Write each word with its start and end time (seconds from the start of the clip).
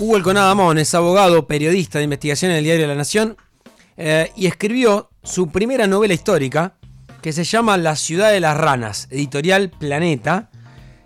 Hugo 0.00 0.16
Elconadamón 0.16 0.78
es 0.78 0.92
abogado, 0.94 1.46
periodista 1.46 1.98
de 1.98 2.04
investigación 2.04 2.50
en 2.50 2.58
el 2.58 2.64
diario 2.64 2.88
La 2.88 2.96
Nación 2.96 3.36
eh, 3.96 4.30
y 4.34 4.46
escribió 4.46 5.10
su 5.22 5.48
primera 5.50 5.86
novela 5.86 6.12
histórica 6.12 6.74
que 7.22 7.32
se 7.32 7.44
llama 7.44 7.76
La 7.76 7.94
ciudad 7.94 8.32
de 8.32 8.40
las 8.40 8.56
ranas, 8.56 9.06
editorial 9.12 9.70
Planeta. 9.70 10.50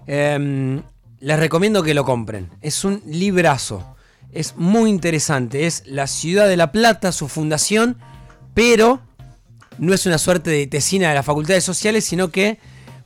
Em, 0.06 0.82
les 1.20 1.38
recomiendo 1.38 1.82
que 1.82 1.92
lo 1.92 2.06
compren. 2.06 2.48
Es 2.62 2.82
un 2.82 3.02
librazo. 3.04 3.94
Es 4.32 4.56
muy 4.56 4.88
interesante. 4.88 5.66
Es 5.66 5.82
la 5.86 6.06
ciudad 6.06 6.48
de 6.48 6.56
La 6.56 6.72
Plata, 6.72 7.12
su 7.12 7.28
fundación, 7.28 7.98
pero 8.54 9.02
no 9.76 9.92
es 9.92 10.06
una 10.06 10.16
suerte 10.16 10.48
de 10.48 10.66
tesina 10.66 11.10
de 11.10 11.14
las 11.14 11.26
facultades 11.26 11.62
sociales, 11.62 12.06
sino 12.06 12.30
que 12.30 12.58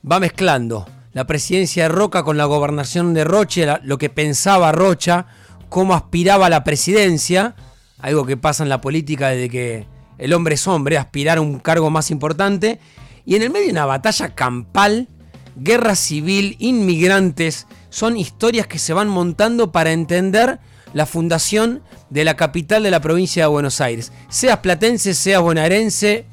va 0.08 0.20
mezclando 0.20 0.86
la 1.12 1.26
presidencia 1.26 1.84
de 1.84 1.88
Roca 1.88 2.22
con 2.22 2.36
la 2.36 2.44
gobernación 2.44 3.14
de 3.14 3.24
Rocha, 3.24 3.80
lo 3.82 3.98
que 3.98 4.08
pensaba 4.08 4.72
Rocha, 4.72 5.26
cómo 5.72 5.94
aspiraba 5.94 6.46
a 6.46 6.50
la 6.50 6.64
presidencia, 6.64 7.56
algo 7.98 8.26
que 8.26 8.36
pasa 8.36 8.62
en 8.62 8.68
la 8.68 8.82
política 8.82 9.30
desde 9.30 9.48
que 9.48 9.86
el 10.18 10.34
hombre 10.34 10.56
es 10.56 10.68
hombre, 10.68 10.98
aspirar 10.98 11.38
a 11.38 11.40
un 11.40 11.60
cargo 11.60 11.88
más 11.88 12.10
importante, 12.10 12.78
y 13.24 13.36
en 13.36 13.42
el 13.42 13.48
medio 13.48 13.68
de 13.68 13.72
una 13.72 13.86
batalla 13.86 14.34
campal, 14.34 15.08
guerra 15.56 15.96
civil, 15.96 16.56
inmigrantes, 16.58 17.66
son 17.88 18.18
historias 18.18 18.66
que 18.66 18.78
se 18.78 18.92
van 18.92 19.08
montando 19.08 19.72
para 19.72 19.92
entender 19.92 20.60
la 20.92 21.06
fundación 21.06 21.82
de 22.10 22.24
la 22.24 22.36
capital 22.36 22.82
de 22.82 22.90
la 22.90 23.00
provincia 23.00 23.44
de 23.44 23.48
Buenos 23.48 23.80
Aires. 23.80 24.12
Seas 24.28 24.58
platense, 24.58 25.14
seas 25.14 25.40
bonaerense 25.40 26.26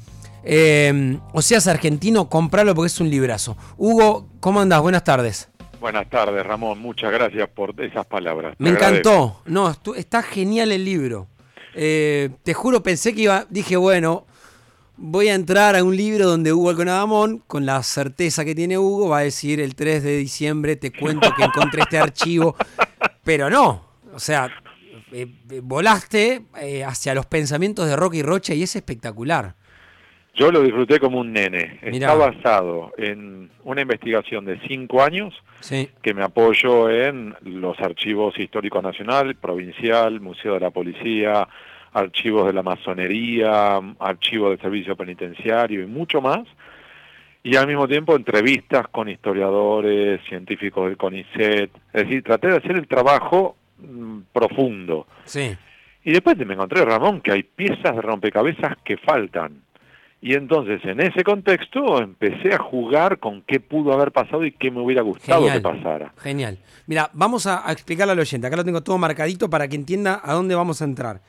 eh, 0.44 1.18
o 1.32 1.40
seas 1.40 1.66
argentino, 1.66 2.28
compralo 2.28 2.74
porque 2.74 2.88
es 2.88 3.00
un 3.00 3.08
librazo. 3.08 3.56
Hugo, 3.78 4.28
¿cómo 4.40 4.60
andás? 4.60 4.82
Buenas 4.82 5.04
tardes. 5.04 5.49
Buenas 5.80 6.10
tardes, 6.10 6.44
Ramón. 6.44 6.78
Muchas 6.78 7.10
gracias 7.10 7.48
por 7.48 7.74
esas 7.80 8.04
palabras. 8.04 8.54
Me 8.58 8.68
encantó. 8.68 9.40
No, 9.46 9.74
está 9.96 10.22
genial 10.22 10.72
el 10.72 10.84
libro. 10.84 11.26
Eh, 11.74 12.28
te 12.42 12.52
juro, 12.52 12.82
pensé 12.82 13.14
que 13.14 13.22
iba. 13.22 13.46
Dije, 13.48 13.78
bueno, 13.78 14.26
voy 14.98 15.28
a 15.28 15.34
entrar 15.34 15.76
a 15.76 15.82
un 15.82 15.96
libro 15.96 16.28
donde 16.28 16.52
Hugo 16.52 16.68
Alconadamón, 16.68 17.38
con 17.46 17.64
la 17.64 17.82
certeza 17.82 18.44
que 18.44 18.54
tiene 18.54 18.76
Hugo, 18.76 19.08
va 19.08 19.18
a 19.18 19.22
decir 19.22 19.58
el 19.58 19.74
3 19.74 20.02
de 20.02 20.18
diciembre 20.18 20.76
te 20.76 20.92
cuento 20.92 21.32
que 21.34 21.44
encontré 21.44 21.80
este 21.80 21.98
archivo. 21.98 22.56
Pero 23.24 23.48
no. 23.48 23.82
O 24.12 24.20
sea, 24.20 24.50
eh, 25.12 25.26
eh, 25.50 25.60
volaste 25.62 26.44
hacia 26.86 27.14
los 27.14 27.24
pensamientos 27.24 27.88
de 27.88 27.96
Rocky 27.96 28.22
Rocha 28.22 28.52
y 28.52 28.64
es 28.64 28.76
espectacular. 28.76 29.54
Yo 30.34 30.50
lo 30.52 30.62
disfruté 30.62 31.00
como 31.00 31.20
un 31.20 31.32
nene. 31.32 31.78
Está 31.82 32.14
basado 32.14 32.92
en 32.96 33.50
una 33.64 33.82
investigación 33.82 34.44
de 34.44 34.60
cinco 34.66 35.02
años 35.02 35.34
que 36.02 36.14
me 36.14 36.22
apoyo 36.22 36.88
en 36.88 37.34
los 37.42 37.78
archivos 37.80 38.38
histórico 38.38 38.80
nacional, 38.80 39.34
provincial, 39.34 40.20
Museo 40.20 40.54
de 40.54 40.60
la 40.60 40.70
Policía, 40.70 41.46
archivos 41.92 42.46
de 42.46 42.52
la 42.52 42.62
masonería, 42.62 43.80
archivos 43.98 44.52
de 44.52 44.62
servicio 44.62 44.96
penitenciario 44.96 45.82
y 45.82 45.86
mucho 45.86 46.20
más. 46.20 46.46
Y 47.42 47.56
al 47.56 47.66
mismo 47.66 47.88
tiempo 47.88 48.14
entrevistas 48.14 48.86
con 48.88 49.08
historiadores, 49.08 50.20
científicos 50.28 50.86
del 50.86 50.96
CONICET. 50.96 51.70
Es 51.92 52.04
decir, 52.04 52.22
traté 52.22 52.48
de 52.48 52.56
hacer 52.58 52.72
el 52.72 52.86
trabajo 52.86 53.56
mm, 53.78 54.20
profundo. 54.32 55.06
Sí. 55.24 55.56
Y 56.04 56.12
después 56.12 56.36
me 56.38 56.54
encontré, 56.54 56.84
Ramón, 56.84 57.20
que 57.20 57.32
hay 57.32 57.42
piezas 57.42 57.96
de 57.96 58.02
rompecabezas 58.02 58.76
que 58.84 58.96
faltan 58.98 59.62
y 60.22 60.34
entonces 60.34 60.84
en 60.84 61.00
ese 61.00 61.24
contexto 61.24 62.00
empecé 62.00 62.52
a 62.52 62.58
jugar 62.58 63.18
con 63.18 63.42
qué 63.42 63.58
pudo 63.58 63.92
haber 63.92 64.12
pasado 64.12 64.44
y 64.44 64.52
qué 64.52 64.70
me 64.70 64.80
hubiera 64.80 65.02
gustado 65.02 65.50
que 65.50 65.60
pasara. 65.60 66.12
Genial. 66.18 66.58
Mira, 66.86 67.10
vamos 67.14 67.46
a, 67.46 67.64
explicarle 67.72 68.12
al 68.12 68.18
oyente. 68.18 68.46
Acá 68.46 68.56
lo 68.56 68.64
tengo 68.64 68.82
todo 68.82 68.98
marcadito 68.98 69.48
para 69.48 69.66
que 69.66 69.76
entienda 69.76 70.20
a 70.22 70.34
dónde 70.34 70.54
vamos 70.54 70.82
a 70.82 70.84
entrar. 70.84 71.22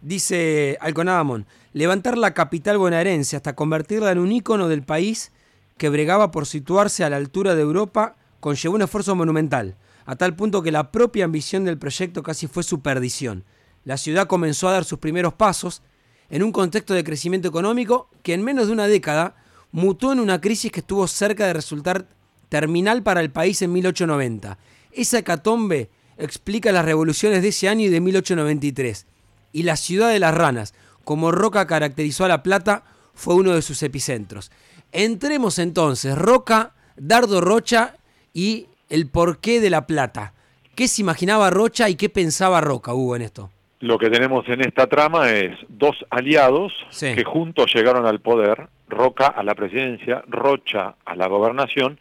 Dice 0.00 0.76
Alconadamón, 0.80 1.46
levantar 1.72 2.18
la 2.18 2.34
capital 2.34 2.78
bonaerense 2.78 3.36
hasta 3.36 3.54
convertirla 3.54 4.10
en 4.10 4.18
un 4.18 4.32
ícono 4.32 4.68
del 4.68 4.82
país 4.82 5.32
que 5.78 5.88
bregaba 5.88 6.30
por 6.30 6.46
situarse 6.46 7.04
a 7.04 7.10
la 7.10 7.16
altura 7.16 7.54
de 7.54 7.62
Europa 7.62 8.16
conllevó 8.40 8.74
un 8.74 8.82
esfuerzo 8.82 9.14
monumental, 9.14 9.76
a 10.04 10.16
tal 10.16 10.34
punto 10.36 10.62
que 10.62 10.72
la 10.72 10.90
propia 10.90 11.24
ambición 11.24 11.64
del 11.64 11.78
proyecto 11.78 12.22
casi 12.22 12.46
fue 12.46 12.62
su 12.62 12.80
perdición. 12.80 13.44
La 13.84 13.96
ciudad 13.96 14.26
comenzó 14.26 14.68
a 14.68 14.72
dar 14.72 14.84
sus 14.84 14.98
primeros 14.98 15.34
pasos, 15.34 15.82
en 16.30 16.42
un 16.42 16.52
contexto 16.52 16.94
de 16.94 17.04
crecimiento 17.04 17.48
económico 17.48 18.08
que 18.22 18.34
en 18.34 18.42
menos 18.42 18.66
de 18.66 18.72
una 18.72 18.86
década 18.86 19.36
mutó 19.72 20.12
en 20.12 20.20
una 20.20 20.40
crisis 20.40 20.72
que 20.72 20.80
estuvo 20.80 21.06
cerca 21.06 21.46
de 21.46 21.52
resultar 21.52 22.06
terminal 22.48 23.02
para 23.02 23.20
el 23.20 23.30
país 23.30 23.60
en 23.62 23.72
1890. 23.72 24.58
Esa 24.92 25.18
hecatombe 25.18 25.90
explica 26.18 26.72
las 26.72 26.84
revoluciones 26.84 27.42
de 27.42 27.48
ese 27.48 27.68
año 27.68 27.86
y 27.86 27.88
de 27.88 28.00
1893. 28.00 29.06
Y 29.52 29.62
la 29.62 29.76
ciudad 29.76 30.10
de 30.10 30.18
las 30.18 30.34
ranas, 30.34 30.74
como 31.04 31.30
Roca 31.30 31.66
caracterizó 31.66 32.24
a 32.24 32.28
La 32.28 32.42
Plata, 32.42 32.84
fue 33.14 33.34
uno 33.34 33.54
de 33.54 33.62
sus 33.62 33.82
epicentros. 33.82 34.50
Entremos 34.92 35.58
entonces, 35.58 36.16
Roca, 36.16 36.74
Dardo 36.96 37.40
Rocha 37.40 37.96
y 38.32 38.68
el 38.88 39.08
porqué 39.08 39.60
de 39.60 39.70
La 39.70 39.86
Plata. 39.86 40.34
¿Qué 40.74 40.88
se 40.88 41.02
imaginaba 41.02 41.50
Rocha 41.50 41.88
y 41.88 41.96
qué 41.96 42.08
pensaba 42.08 42.60
Roca, 42.60 42.94
Hugo, 42.94 43.16
en 43.16 43.22
esto? 43.22 43.50
Lo 43.80 43.98
que 43.98 44.08
tenemos 44.08 44.48
en 44.48 44.62
esta 44.62 44.86
trama 44.86 45.30
es 45.30 45.56
dos 45.68 45.96
aliados 46.08 46.72
que 46.98 47.24
juntos 47.24 47.72
llegaron 47.74 48.06
al 48.06 48.20
poder, 48.20 48.68
Roca 48.88 49.26
a 49.26 49.42
la 49.42 49.54
presidencia, 49.54 50.22
Rocha 50.28 50.94
a 51.04 51.16
la 51.16 51.26
gobernación, 51.26 51.98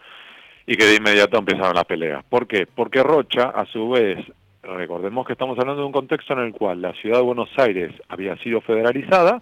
y 0.66 0.78
que 0.78 0.86
de 0.86 0.96
inmediato 0.96 1.38
empezaron 1.38 1.76
las 1.76 1.86
peleas. 1.86 2.24
¿Por 2.30 2.48
qué? 2.48 2.66
Porque 2.66 3.04
Rocha, 3.04 3.50
a 3.50 3.66
su 3.66 3.90
vez, 3.90 4.20
recordemos 4.64 5.28
que 5.28 5.34
estamos 5.34 5.60
hablando 5.60 5.82
de 5.82 5.88
un 5.88 5.92
contexto 5.92 6.34
en 6.34 6.40
el 6.40 6.54
cual 6.54 6.82
la 6.82 6.94
ciudad 6.94 7.18
de 7.18 7.24
Buenos 7.24 7.50
Aires 7.58 7.92
había 8.08 8.38
sido 8.38 8.62
federalizada, 8.62 9.42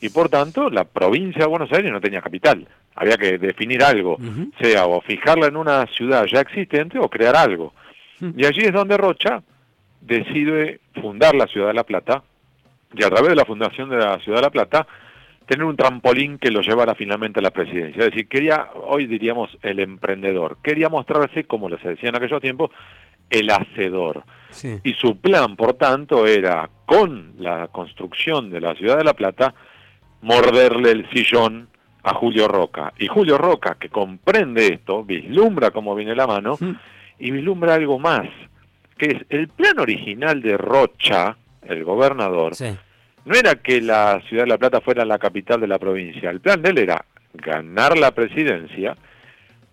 y 0.00 0.08
por 0.10 0.28
tanto 0.28 0.68
la 0.68 0.84
provincia 0.84 1.42
de 1.42 1.48
Buenos 1.48 1.72
Aires 1.72 1.90
no 1.90 2.00
tenía 2.00 2.20
capital. 2.20 2.66
Había 2.94 3.16
que 3.16 3.38
definir 3.38 3.82
algo, 3.82 4.18
sea 4.60 4.86
o 4.86 5.00
fijarla 5.00 5.46
en 5.46 5.56
una 5.56 5.86
ciudad 5.86 6.26
ya 6.26 6.40
existente 6.40 6.98
o 6.98 7.08
crear 7.08 7.34
algo. 7.34 7.72
Y 8.20 8.44
allí 8.44 8.60
es 8.60 8.72
donde 8.72 8.96
Rocha 8.98 9.42
decide 10.02 10.80
fundar 11.00 11.34
la 11.34 11.46
Ciudad 11.46 11.68
de 11.68 11.74
La 11.74 11.84
Plata 11.84 12.22
y 12.94 13.02
a 13.04 13.10
través 13.10 13.30
de 13.30 13.36
la 13.36 13.44
fundación 13.44 13.88
de 13.88 13.96
la 13.96 14.18
Ciudad 14.20 14.38
de 14.38 14.42
La 14.42 14.50
Plata 14.50 14.86
tener 15.46 15.64
un 15.64 15.76
trampolín 15.76 16.38
que 16.38 16.50
lo 16.50 16.60
llevara 16.60 16.94
finalmente 16.94 17.40
a 17.40 17.42
la 17.42 17.50
presidencia. 17.50 18.04
Es 18.04 18.10
decir, 18.10 18.28
quería, 18.28 18.70
hoy 18.86 19.06
diríamos 19.06 19.50
el 19.62 19.80
emprendedor, 19.80 20.58
quería 20.62 20.88
mostrarse, 20.88 21.44
como 21.44 21.68
les 21.68 21.82
decía 21.82 22.08
en 22.08 22.16
aquellos 22.16 22.40
tiempos, 22.40 22.70
el 23.28 23.50
hacedor. 23.50 24.24
Y 24.84 24.92
su 24.94 25.16
plan, 25.16 25.56
por 25.56 25.74
tanto, 25.74 26.26
era, 26.26 26.68
con 26.84 27.34
la 27.38 27.68
construcción 27.68 28.50
de 28.50 28.60
la 28.60 28.74
Ciudad 28.74 28.98
de 28.98 29.04
La 29.04 29.14
Plata, 29.14 29.54
morderle 30.20 30.90
el 30.90 31.10
sillón 31.10 31.68
a 32.02 32.14
Julio 32.14 32.48
Roca. 32.48 32.92
Y 32.98 33.06
Julio 33.06 33.38
Roca, 33.38 33.76
que 33.80 33.88
comprende 33.88 34.66
esto, 34.66 35.02
vislumbra 35.04 35.70
cómo 35.70 35.94
viene 35.94 36.14
la 36.14 36.26
mano, 36.26 36.58
y 37.18 37.30
vislumbra 37.30 37.74
algo 37.74 37.98
más, 37.98 38.28
que 38.96 39.06
es 39.06 39.26
el 39.28 39.48
plan 39.48 39.78
original 39.78 40.42
de 40.42 40.56
Rocha, 40.56 41.36
el 41.66 41.84
gobernador, 41.84 42.54
no 43.24 43.34
era 43.34 43.54
que 43.56 43.80
la 43.80 44.20
ciudad 44.28 44.44
de 44.44 44.50
La 44.50 44.58
Plata 44.58 44.80
fuera 44.80 45.04
la 45.04 45.18
capital 45.18 45.60
de 45.60 45.68
la 45.68 45.78
provincia, 45.78 46.30
el 46.30 46.40
plan 46.40 46.62
de 46.62 46.70
él 46.70 46.78
era 46.78 47.04
ganar 47.34 47.96
la 47.96 48.10
presidencia, 48.10 48.96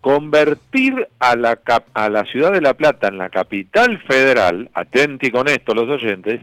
convertir 0.01 1.07
a 1.19 1.35
la, 1.35 1.59
a 1.93 2.09
la 2.09 2.25
ciudad 2.25 2.51
de 2.51 2.61
La 2.61 2.73
Plata 2.73 3.07
en 3.07 3.17
la 3.17 3.29
capital 3.29 3.99
federal, 4.07 4.69
atenti 4.73 5.31
con 5.31 5.47
esto 5.47 5.73
los 5.73 5.89
oyentes, 5.89 6.41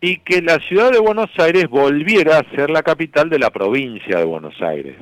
y 0.00 0.18
que 0.18 0.40
la 0.42 0.58
ciudad 0.60 0.92
de 0.92 1.00
Buenos 1.00 1.30
Aires 1.38 1.68
volviera 1.68 2.38
a 2.38 2.50
ser 2.54 2.70
la 2.70 2.82
capital 2.82 3.28
de 3.28 3.38
la 3.38 3.50
provincia 3.50 4.18
de 4.18 4.24
Buenos 4.24 4.60
Aires. 4.62 4.96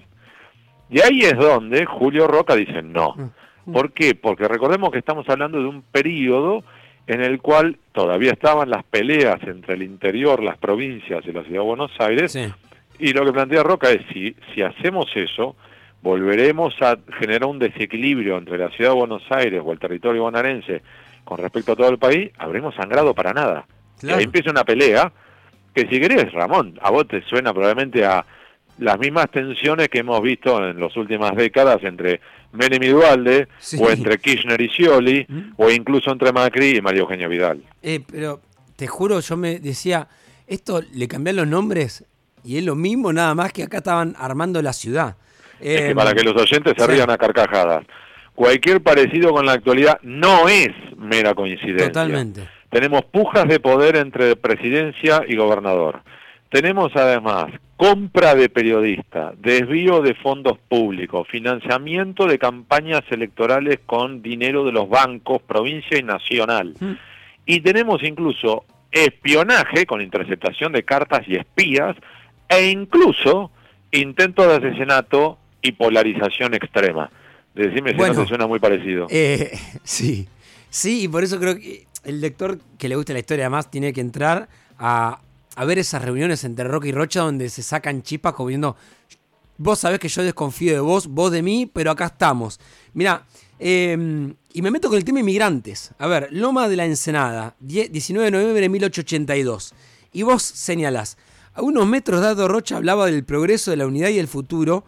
Y 0.89 1.01
ahí 1.01 1.21
es 1.21 1.37
donde 1.37 1.85
Julio 1.85 2.27
Roca 2.27 2.55
dice 2.55 2.83
no. 2.83 3.15
Mm. 3.67 3.73
¿Por 3.73 3.93
qué? 3.93 4.15
Porque 4.15 4.49
recordemos 4.49 4.91
que 4.91 4.99
estamos 4.99 5.29
hablando 5.29 5.59
de 5.59 5.67
un 5.67 5.83
periodo 5.83 6.65
en 7.07 7.21
el 7.21 7.41
cual 7.41 7.79
todavía 7.93 8.33
estaban 8.33 8.71
las 8.71 8.85
peleas 8.85 9.41
entre 9.43 9.75
el 9.75 9.83
interior, 9.83 10.43
las 10.43 10.59
provincias 10.59 11.25
y 11.25 11.33
la 11.33 11.43
ciudad 11.43 11.61
de 11.61 11.67
Buenos 11.67 11.93
Aires, 11.99 12.37
y 12.99 13.13
lo 13.13 13.25
que 13.25 13.33
plantea 13.33 13.63
Roca 13.63 13.91
es, 13.91 14.03
si, 14.13 14.35
si 14.55 14.63
hacemos 14.63 15.07
eso, 15.15 15.55
volveremos 16.03 16.75
a 16.83 16.97
generar 17.19 17.45
un 17.45 17.59
desequilibrio 17.59 18.39
entre 18.39 18.59
la 18.59 18.71
ciudad 18.71 18.91
de 18.91 18.97
Buenos 18.97 19.23
Aires 19.31 19.63
o 19.65 19.73
el 19.73 19.79
territorio 19.79 20.23
bonaerense 20.23 20.83
con 21.25 21.39
respecto 21.39 21.73
a 21.73 21.77
todo 21.77 21.89
el 21.89 21.99
país, 21.99 22.31
habremos 22.39 22.75
sangrado 22.75 23.13
para 23.15 23.33
nada. 23.33 23.67
Y 24.03 24.11
ahí 24.11 24.25
empieza 24.25 24.51
una 24.51 24.65
pelea 24.65 25.13
que 25.75 25.83
si 25.89 26.01
querés, 26.01 26.33
Ramón, 26.33 26.79
a 26.81 26.91
vos 26.91 27.07
te 27.09 27.23
suena 27.23 27.53
probablemente 27.53 28.05
a 28.05 28.25
las 28.79 28.99
mismas 28.99 29.31
tensiones 29.31 29.89
que 29.89 29.99
hemos 29.99 30.21
visto 30.23 30.59
en 30.65 30.79
las 30.81 30.97
últimas 30.97 31.35
décadas 31.35 31.79
entre 31.83 32.21
Menem 32.53 32.83
y 32.83 32.89
Dualde, 32.89 33.49
o 33.79 33.91
entre 33.91 34.19
Kirchner 34.19 34.61
y 34.61 34.69
Scioli, 34.69 35.27
¿Mm? 35.29 35.53
o 35.57 35.71
incluso 35.71 36.11
entre 36.11 36.33
Macri 36.33 36.77
y 36.77 36.81
María 36.81 37.01
Eugenia 37.01 37.29
Vidal. 37.29 37.63
Eh, 37.83 38.01
pero 38.11 38.41
te 38.77 38.87
juro, 38.87 39.21
yo 39.21 39.37
me 39.37 39.59
decía, 39.59 40.09
esto 40.47 40.83
le 40.93 41.09
cambian 41.09 41.37
los 41.37 41.47
nombres 41.47 42.05
y 42.45 42.59
es 42.59 42.65
lo 42.65 42.75
mismo, 42.77 43.13
nada 43.13 43.35
más 43.35 43.53
que 43.53 43.65
acá 43.65 43.79
estaban 43.79 44.15
armando 44.19 44.63
la 44.63 44.73
ciudad. 44.73 45.17
Es 45.61 45.83
que 45.83 45.95
para 45.95 46.13
que 46.13 46.23
los 46.23 46.41
oyentes 46.41 46.75
se 46.77 46.87
rían 46.87 47.11
a 47.11 47.17
carcajadas. 47.17 47.85
Cualquier 48.35 48.83
parecido 48.83 49.33
con 49.33 49.47
la 49.47 49.53
actualidad 49.53 49.99
no 50.03 50.47
es 50.49 50.69
mera 50.97 51.35
coincidencia. 51.35 51.89
Totalmente. 51.89 52.49
Tenemos 52.71 53.05
pujas 53.05 53.49
de 53.49 53.59
poder 53.59 53.97
entre 53.97 54.37
presidencia 54.37 55.23
y 55.27 55.37
gobernador. 55.37 56.03
Tenemos 56.51 56.95
además 56.95 57.53
compra 57.77 58.35
de 58.35 58.49
periodistas, 58.49 59.35
desvío 59.41 60.01
de 60.01 60.15
fondos 60.15 60.59
públicos, 60.69 61.29
financiamiento 61.29 62.27
de 62.27 62.39
campañas 62.39 63.03
electorales 63.11 63.81
con 63.85 64.23
dinero 64.23 64.65
de 64.65 64.73
los 64.73 64.89
bancos, 64.89 65.43
provincia 65.43 65.99
y 65.99 66.03
nacional. 66.03 66.75
Mm. 66.81 66.93
Y 67.45 67.61
tenemos 67.61 68.03
incluso 68.03 68.65
espionaje 68.91 69.85
con 69.85 70.01
interceptación 70.01 70.73
de 70.73 70.85
cartas 70.85 71.23
y 71.27 71.37
espías 71.37 71.97
e 72.49 72.71
incluso 72.71 73.51
intento 73.93 74.49
de 74.49 74.57
asesinato 74.57 75.39
y 75.61 75.73
polarización 75.73 76.55
extrema. 76.55 77.11
Decime 77.55 77.91
si 77.91 77.97
no 77.97 78.15
te 78.15 78.27
suena 78.27 78.47
muy 78.47 78.59
parecido. 78.59 79.07
Eh, 79.11 79.51
sí, 79.85 80.29
sí, 80.71 81.05
y 81.05 81.09
por 81.09 81.25
eso 81.25 81.39
creo 81.39 81.57
que 81.57 81.87
el 82.05 82.21
lector 82.21 82.59
que 82.79 82.89
le 82.89 82.97
gusta 82.97 83.13
la 83.13 83.19
historia 83.19 83.47
además 83.47 83.71
tiene 83.71 83.93
que 83.93 84.01
entrar 84.01 84.49
a, 84.79 85.21
ver 85.65 85.79
esas 85.79 86.03
reuniones 86.03 86.45
entre 86.45 86.69
Roca 86.69 86.87
y 86.87 86.93
Rocha 86.93 87.21
donde 87.21 87.49
se 87.49 87.63
sacan 87.63 88.03
chispas 88.03 88.35
como 88.35 88.49
viendo, 88.49 88.77
vos 89.59 89.79
sabés 89.79 89.99
que 89.99 90.09
yo 90.09 90.23
desconfío 90.23 90.73
de 90.73 90.81
vos, 90.81 91.07
vos 91.07 91.33
de 91.33 91.43
mí, 91.43 91.71
pero 91.73 91.91
acá 91.91 92.07
estamos. 92.07 92.61
Mira, 92.93 93.27
em, 93.59 94.35
y 94.53 94.63
me 94.63 94.71
meto 94.71 94.89
con 94.89 94.99
el 94.99 95.05
tema 95.05 95.21
inmigrantes. 95.21 95.93
A 95.99 96.07
ver, 96.07 96.29
Loma 96.31 96.69
de 96.69 96.77
la 96.77 96.85
Ensenada, 96.85 97.57
19 97.59 98.27
de 98.27 98.31
noviembre 98.31 98.61
de 98.61 98.69
1882. 98.69 99.75
Y 100.13 100.23
vos 100.23 100.43
señalás, 100.43 101.17
a 101.55 101.63
unos 101.63 101.87
metros 101.87 102.21
Dado 102.21 102.49
Rocha 102.49 102.77
hablaba 102.77 103.07
del 103.07 103.25
progreso 103.25 103.71
de 103.71 103.79
la 103.79 103.87
unidad 103.87 104.11
y 104.11 104.19
el 104.19 104.29
futuro, 104.29 104.85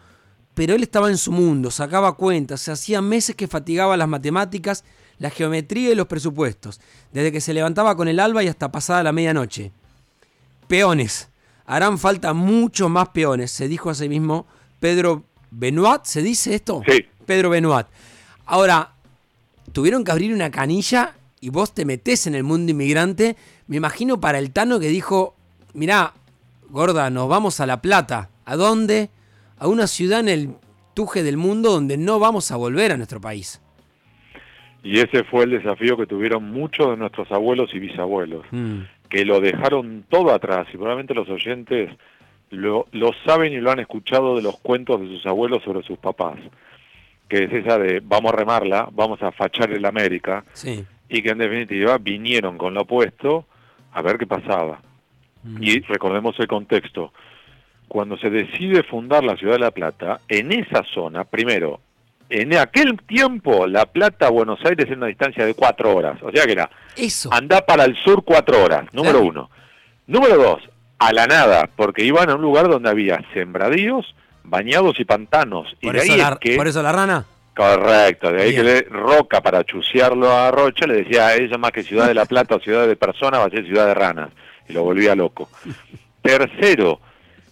pero 0.55 0.75
él 0.75 0.83
estaba 0.83 1.09
en 1.09 1.19
su 1.19 1.33
mundo, 1.33 1.71
sacaba 1.71 2.17
cuentas, 2.17 2.61
se 2.61 2.73
hacía 2.73 3.01
meses 3.01 3.37
que 3.37 3.47
fatigaba 3.47 3.97
las 3.97 4.09
matemáticas, 4.09 4.85
la 5.19 5.31
geometría 5.31 5.93
y 5.93 5.95
los 5.95 6.07
presupuestos, 6.07 6.81
desde 7.13 7.33
que 7.33 7.41
se 7.41 7.55
levantaba 7.55 7.97
con 7.97 8.09
el 8.09 8.21
alba 8.21 8.43
y 8.43 8.49
hasta 8.49 8.71
pasada 8.71 9.03
la 9.03 9.13
medianoche. 9.13 9.73
Peones. 10.69 11.31
Harán 11.67 11.99
falta 11.99 12.33
mucho 12.33 12.89
más 12.89 13.09
peones, 13.09 13.51
se 13.51 13.69
dijo 13.69 13.91
a 13.91 13.95
sí 13.95 14.09
mismo 14.09 14.47
Pedro 14.81 15.25
Benoit, 15.51 16.05
¿se 16.05 16.23
dice 16.23 16.55
esto? 16.55 16.83
Sí. 16.87 17.05
Pedro 17.27 17.51
Benoit. 17.51 17.87
Ahora, 18.47 18.93
tuvieron 19.73 20.05
que 20.05 20.13
abrir 20.13 20.33
una 20.33 20.51
canilla 20.51 21.15
y 21.41 21.51
vos 21.51 21.75
te 21.75 21.85
metés 21.85 22.27
en 22.27 22.35
el 22.35 22.45
mundo 22.45 22.71
inmigrante, 22.71 23.37
me 23.67 23.77
imagino 23.77 24.21
para 24.21 24.39
el 24.39 24.51
Tano 24.51 24.81
que 24.81 24.89
dijo, 24.89 25.35
mirá, 25.75 26.15
gorda, 26.71 27.11
nos 27.11 27.29
vamos 27.29 27.61
a 27.61 27.67
La 27.67 27.83
Plata. 27.83 28.31
¿A 28.45 28.57
dónde? 28.57 29.11
A 29.59 29.69
una 29.69 29.87
ciudad 29.87 30.21
en 30.21 30.29
el 30.29 30.51
tuje 30.95 31.23
del 31.23 31.37
mundo 31.37 31.71
donde 31.71 31.97
no 31.97 32.19
vamos 32.19 32.51
a 32.51 32.57
volver 32.57 32.93
a 32.93 32.97
nuestro 32.97 33.21
país. 33.21 33.61
Y 34.83 35.01
ese 35.01 35.25
fue 35.25 35.45
el 35.45 35.51
desafío 35.51 35.97
que 35.97 36.07
tuvieron 36.07 36.51
muchos 36.51 36.91
de 36.91 36.97
nuestros 36.97 37.31
abuelos 37.31 37.71
y 37.75 37.79
bisabuelos, 37.79 38.47
mm. 38.51 38.81
Que 39.09 39.25
lo 39.25 39.41
dejaron 39.41 40.05
todo 40.09 40.33
atrás 40.33 40.67
y 40.73 40.77
probablemente 40.77 41.15
los 41.15 41.29
oyentes 41.29 41.91
lo, 42.51 42.87
lo, 42.93 43.11
saben 43.25 43.53
y 43.53 43.59
lo 43.59 43.71
han 43.71 43.81
escuchado 43.81 44.37
de 44.37 44.43
los 44.43 44.59
cuentos 44.59 45.01
de 45.01 45.09
sus 45.09 45.27
abuelos 45.27 45.63
sobre 45.63 45.83
sus 45.83 45.99
papás, 45.99 46.39
que 47.29 47.45
es 47.45 47.53
esa 47.53 47.79
de 47.79 48.01
vamos 48.01 48.33
a 48.33 48.37
remarla, 48.37 48.89
vamos 48.93 49.23
a 49.23 49.33
fachar 49.33 49.71
el 49.73 49.85
América, 49.85 50.45
y 51.09 51.23
que 51.23 51.31
en 51.31 51.39
definitiva 51.39 51.99
vinieron 51.99 52.59
con 52.59 52.75
lo 52.75 52.83
opuesto 52.83 53.47
a 53.93 54.03
ver 54.03 54.19
qué 54.19 54.27
pasaba. 54.27 54.81
Y 55.61 55.81
recordemos 55.81 56.39
el 56.41 56.47
contexto. 56.47 57.13
Cuando 57.87 58.19
se 58.19 58.29
decide 58.29 58.83
fundar 58.83 59.25
la 59.25 59.37
ciudad 59.37 59.55
de 59.55 59.61
La 59.61 59.71
Plata, 59.71 60.21
en 60.29 60.53
esa 60.53 60.85
zona, 60.85 61.25
primero, 61.25 61.81
en 62.31 62.57
aquel 62.57 62.99
tiempo, 63.07 63.67
La 63.67 63.87
Plata 63.87 64.29
Buenos 64.29 64.61
Aires 64.65 64.87
era 64.87 64.97
una 64.97 65.07
distancia 65.07 65.47
de 65.47 65.55
cuatro 65.55 65.95
horas. 65.95 66.19
O 66.23 66.31
sea 66.31 66.45
que 66.45 66.53
era, 66.53 66.71
Eso. 66.97 67.33
anda 67.33 67.65
para 67.65 67.85
el 67.85 67.97
sur 67.97 68.23
cuatro 68.25 68.63
horas, 68.63 68.93
número 68.93 69.23
uno. 69.23 69.51
Número 70.07 70.37
dos, 70.37 70.63
a 70.99 71.13
la 71.13 71.27
nada, 71.27 71.69
porque 71.75 72.05
iban 72.05 72.31
a 72.31 72.35
un 72.35 72.43
lugar 72.43 72.69
donde 72.69 72.91
había 72.91 73.23
sembradíos, 73.33 74.15
bañados 74.43 74.99
y 75.01 75.05
pantanos. 75.05 75.75
Por, 75.81 75.97
y 75.97 75.99
eso, 75.99 76.17
la, 76.17 76.37
que, 76.41 76.57
¿por 76.57 76.69
eso 76.69 76.83
la 76.83 76.93
rana. 76.93 77.25
Correcto, 77.55 78.31
de 78.33 78.43
ahí 78.43 78.55
que 78.55 78.63
le, 78.63 78.81
Roca 78.83 79.41
para 79.41 79.65
chucearlo 79.65 80.31
a 80.31 80.51
Rocha 80.51 80.87
le 80.87 81.03
decía, 81.03 81.35
eso 81.35 81.59
más 81.59 81.73
que 81.73 81.83
ciudad 81.83 82.07
de 82.07 82.15
La 82.15 82.25
Plata 82.25 82.55
o 82.55 82.61
ciudad 82.61 82.87
de 82.87 82.95
personas 82.95 83.41
va 83.41 83.47
a 83.47 83.51
ser 83.51 83.65
ciudad 83.65 83.87
de 83.87 83.95
ranas 83.95 84.31
y 84.69 84.73
lo 84.73 84.85
volvía 84.85 85.15
loco. 85.15 85.49
Tercero, 86.23 87.01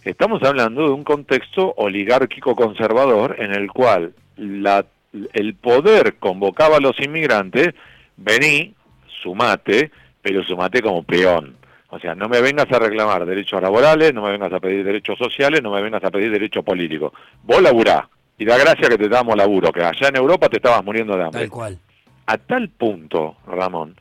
estamos 0.03 0.41
hablando 0.43 0.83
de 0.83 0.91
un 0.91 1.03
contexto 1.03 1.73
oligárquico 1.75 2.55
conservador 2.55 3.35
en 3.39 3.53
el 3.53 3.69
cual 3.69 4.13
la, 4.37 4.85
el 5.33 5.55
poder 5.55 6.15
convocaba 6.15 6.77
a 6.77 6.81
los 6.81 6.99
inmigrantes, 6.99 7.73
vení, 8.15 8.73
sumate, 9.21 9.91
pero 10.21 10.43
sumate 10.43 10.81
como 10.81 11.03
peón. 11.03 11.55
O 11.89 11.99
sea, 11.99 12.15
no 12.15 12.27
me 12.27 12.41
vengas 12.41 12.71
a 12.71 12.79
reclamar 12.79 13.25
derechos 13.25 13.61
laborales, 13.61 14.13
no 14.13 14.21
me 14.21 14.31
vengas 14.31 14.51
a 14.51 14.59
pedir 14.59 14.83
derechos 14.83 15.17
sociales, 15.17 15.63
no 15.63 15.71
me 15.71 15.81
vengas 15.81 16.03
a 16.03 16.11
pedir 16.11 16.31
derechos 16.31 16.63
políticos. 16.63 17.13
Vos 17.43 17.61
laburá. 17.61 18.09
Y 18.37 18.45
da 18.45 18.57
gracia 18.57 18.89
que 18.89 18.97
te 18.97 19.09
damos 19.09 19.35
laburo, 19.35 19.71
que 19.71 19.83
allá 19.83 20.09
en 20.09 20.17
Europa 20.17 20.49
te 20.49 20.57
estabas 20.57 20.83
muriendo 20.83 21.15
de 21.17 21.23
hambre. 21.23 21.41
Tal 21.41 21.49
cual. 21.49 21.79
A 22.27 22.37
tal 22.37 22.69
punto, 22.69 23.37
Ramón, 23.47 23.95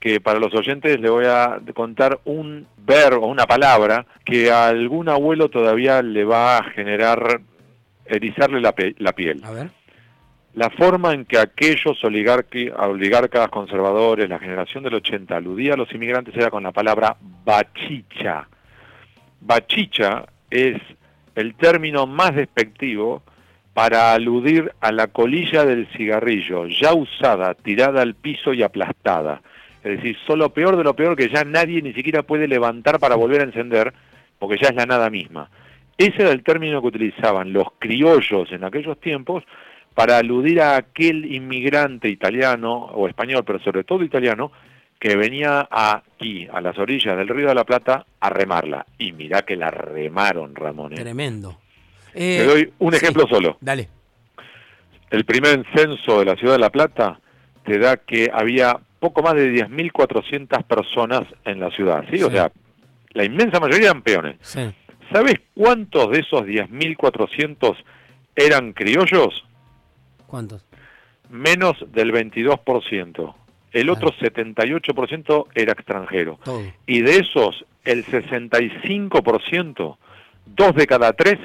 que 0.00 0.20
para 0.20 0.38
los 0.38 0.54
oyentes 0.54 1.00
le 1.00 1.10
voy 1.10 1.26
a 1.26 1.58
contar 1.74 2.20
un 2.24 2.66
verbo, 2.78 3.26
una 3.26 3.46
palabra 3.46 4.06
que 4.24 4.50
a 4.50 4.68
algún 4.68 5.08
abuelo 5.08 5.48
todavía 5.48 6.02
le 6.02 6.24
va 6.24 6.58
a 6.58 6.64
generar, 6.70 7.40
erizarle 8.08 8.60
la, 8.60 8.72
piel. 8.72 9.42
A 9.44 9.50
ver. 9.50 9.70
La 10.54 10.70
forma 10.70 11.12
en 11.12 11.24
que 11.24 11.38
aquellos 11.38 12.02
oligarcas 12.02 13.48
conservadores, 13.50 14.28
la 14.28 14.38
generación 14.38 14.84
del 14.84 14.94
80, 14.94 15.36
aludía 15.36 15.74
a 15.74 15.76
los 15.76 15.92
inmigrantes 15.92 16.34
era 16.36 16.50
con 16.50 16.62
la 16.62 16.72
palabra 16.72 17.16
bachicha. 17.44 18.48
Bachicha 19.40 20.26
es 20.50 20.80
el 21.34 21.54
término 21.54 22.06
más 22.06 22.34
despectivo 22.34 23.22
para 23.74 24.12
aludir 24.12 24.72
a 24.80 24.90
la 24.90 25.06
colilla 25.06 25.64
del 25.64 25.86
cigarrillo, 25.96 26.66
ya 26.66 26.94
usada, 26.94 27.54
tirada 27.54 28.02
al 28.02 28.14
piso 28.14 28.52
y 28.52 28.62
aplastada 28.62 29.40
es 29.84 29.96
decir, 29.96 30.16
solo 30.26 30.52
peor 30.52 30.76
de 30.76 30.84
lo 30.84 30.94
peor 30.94 31.16
que 31.16 31.28
ya 31.28 31.44
nadie 31.44 31.80
ni 31.82 31.92
siquiera 31.92 32.22
puede 32.22 32.48
levantar 32.48 32.98
para 32.98 33.14
volver 33.14 33.40
a 33.40 33.44
encender, 33.44 33.94
porque 34.38 34.58
ya 34.60 34.68
es 34.68 34.74
la 34.74 34.86
nada 34.86 35.08
misma. 35.08 35.50
Ese 35.98 36.22
era 36.22 36.30
el 36.30 36.44
término 36.44 36.80
que 36.80 36.86
utilizaban 36.86 37.52
los 37.52 37.66
criollos 37.78 38.50
en 38.52 38.62
aquellos 38.62 38.98
tiempos 39.00 39.44
para 39.94 40.18
aludir 40.18 40.62
a 40.62 40.76
aquel 40.76 41.24
inmigrante 41.34 42.08
italiano 42.08 42.72
o 42.72 43.08
español, 43.08 43.42
pero 43.44 43.58
sobre 43.58 43.82
todo 43.82 44.04
italiano, 44.04 44.52
que 45.00 45.16
venía 45.16 45.68
aquí, 45.68 46.46
a 46.52 46.60
las 46.60 46.78
orillas 46.78 47.16
del 47.16 47.26
Río 47.26 47.48
de 47.48 47.54
la 47.56 47.64
Plata, 47.64 48.06
a 48.20 48.30
remarla. 48.30 48.86
Y 48.96 49.10
mirá 49.10 49.42
que 49.42 49.56
la 49.56 49.72
remaron, 49.72 50.54
Ramón. 50.54 50.92
¿eh? 50.92 50.96
Tremendo. 50.96 51.58
Te 52.12 52.44
doy 52.44 52.72
un 52.78 52.94
ejemplo 52.94 53.26
solo. 53.28 53.58
Dale. 53.60 53.88
El 55.10 55.24
primer 55.24 55.64
censo 55.74 56.20
de 56.20 56.26
la 56.26 56.36
ciudad 56.36 56.54
de 56.54 56.60
La 56.60 56.70
Plata 56.70 57.18
te 57.64 57.78
da 57.78 57.96
que 57.96 58.30
había 58.32 58.78
poco 59.00 59.22
más 59.22 59.34
de 59.34 59.52
10.400 59.52 60.62
personas 60.62 61.22
en 61.44 61.58
la 61.58 61.70
ciudad, 61.70 62.04
¿sí? 62.10 62.22
O 62.22 62.30
sea, 62.30 62.52
la 63.14 63.24
inmensa 63.24 63.58
mayoría 63.58 63.90
eran 63.90 64.02
peones. 64.02 64.36
¿Sabes 65.12 65.36
cuántos 65.54 66.10
de 66.10 66.20
esos 66.20 66.42
10.400 66.42 67.76
eran 68.36 68.72
criollos? 68.72 69.44
¿Cuántos? 70.26 70.64
Menos 71.30 71.76
del 71.92 72.12
22%. 72.12 73.34
El 73.72 73.90
otro 73.90 74.12
78% 74.12 75.46
era 75.54 75.72
extranjero. 75.72 76.38
Y 76.86 77.02
de 77.02 77.18
esos, 77.18 77.64
el 77.84 78.04
65%, 78.06 79.96
dos 80.46 80.74
de 80.74 80.86
cada 80.86 81.12
tres, 81.12 81.38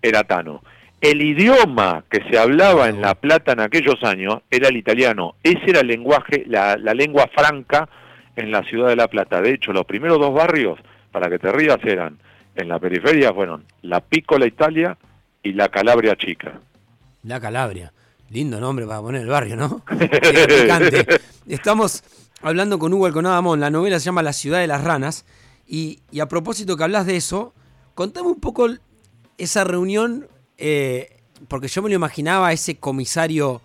era 0.00 0.24
tano. 0.24 0.62
El 1.00 1.22
idioma 1.22 2.04
que 2.10 2.22
se 2.28 2.38
hablaba 2.38 2.88
en 2.88 3.00
La 3.00 3.14
Plata 3.14 3.52
en 3.52 3.60
aquellos 3.60 4.02
años 4.02 4.40
era 4.50 4.68
el 4.68 4.76
italiano. 4.76 5.36
Ese 5.42 5.70
era 5.70 5.80
el 5.80 5.86
lenguaje, 5.86 6.44
la, 6.46 6.76
lengua 6.76 7.30
franca 7.32 7.88
en 8.34 8.50
la 8.50 8.64
ciudad 8.64 8.88
de 8.88 8.96
La 8.96 9.08
Plata. 9.08 9.40
De 9.40 9.52
hecho, 9.52 9.72
los 9.72 9.84
primeros 9.84 10.18
dos 10.18 10.34
barrios, 10.34 10.78
para 11.12 11.28
que 11.28 11.38
te 11.38 11.52
rías, 11.52 11.78
eran 11.84 12.18
en 12.58 12.68
la 12.68 12.78
periferia 12.78 13.32
fueron 13.32 13.64
la 13.82 14.00
Piccola 14.00 14.46
Italia 14.46 14.96
y 15.42 15.52
la 15.52 15.68
Calabria 15.68 16.16
Chica. 16.16 16.60
La 17.22 17.40
Calabria. 17.40 17.92
Lindo 18.30 18.60
nombre 18.60 18.86
para 18.86 19.00
poner 19.00 19.22
el 19.22 19.28
barrio, 19.28 19.56
¿no? 19.56 19.82
Estamos 21.48 22.04
hablando 22.42 22.78
con 22.78 22.92
Hugo 22.92 23.06
Alconadamón. 23.06 23.60
La 23.60 23.70
novela 23.70 23.98
se 23.98 24.06
llama 24.06 24.22
La 24.22 24.34
ciudad 24.34 24.58
de 24.58 24.66
las 24.66 24.84
ranas. 24.84 25.24
Y, 25.66 26.00
y 26.10 26.20
a 26.20 26.26
propósito 26.26 26.76
que 26.76 26.84
hablas 26.84 27.06
de 27.06 27.16
eso, 27.16 27.54
contame 27.94 28.28
un 28.28 28.40
poco 28.40 28.68
esa 29.38 29.64
reunión 29.64 30.26
eh, 30.58 31.18
porque 31.46 31.68
yo 31.68 31.82
me 31.82 31.88
lo 31.88 31.94
imaginaba 31.94 32.52
ese 32.52 32.76
comisario 32.76 33.62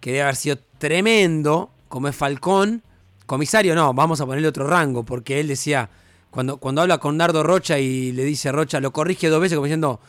que 0.00 0.10
debe 0.10 0.22
haber 0.22 0.36
sido 0.36 0.58
tremendo, 0.78 1.70
como 1.88 2.08
es 2.08 2.16
Falcón. 2.16 2.82
Comisario 3.26 3.74
no, 3.74 3.94
vamos 3.94 4.20
a 4.20 4.26
ponerle 4.26 4.48
otro 4.48 4.66
rango, 4.66 5.02
porque 5.04 5.40
él 5.40 5.48
decía, 5.48 5.88
cuando, 6.30 6.58
cuando 6.58 6.82
habla 6.82 6.98
con 6.98 7.16
Nardo 7.16 7.42
Rocha 7.42 7.78
y 7.78 8.12
le 8.12 8.24
dice 8.24 8.48
a 8.48 8.52
Rocha, 8.52 8.80
lo 8.80 8.92
corrige 8.92 9.28
dos 9.28 9.40
veces 9.40 9.56
como 9.56 9.66
diciendo, 9.66 10.00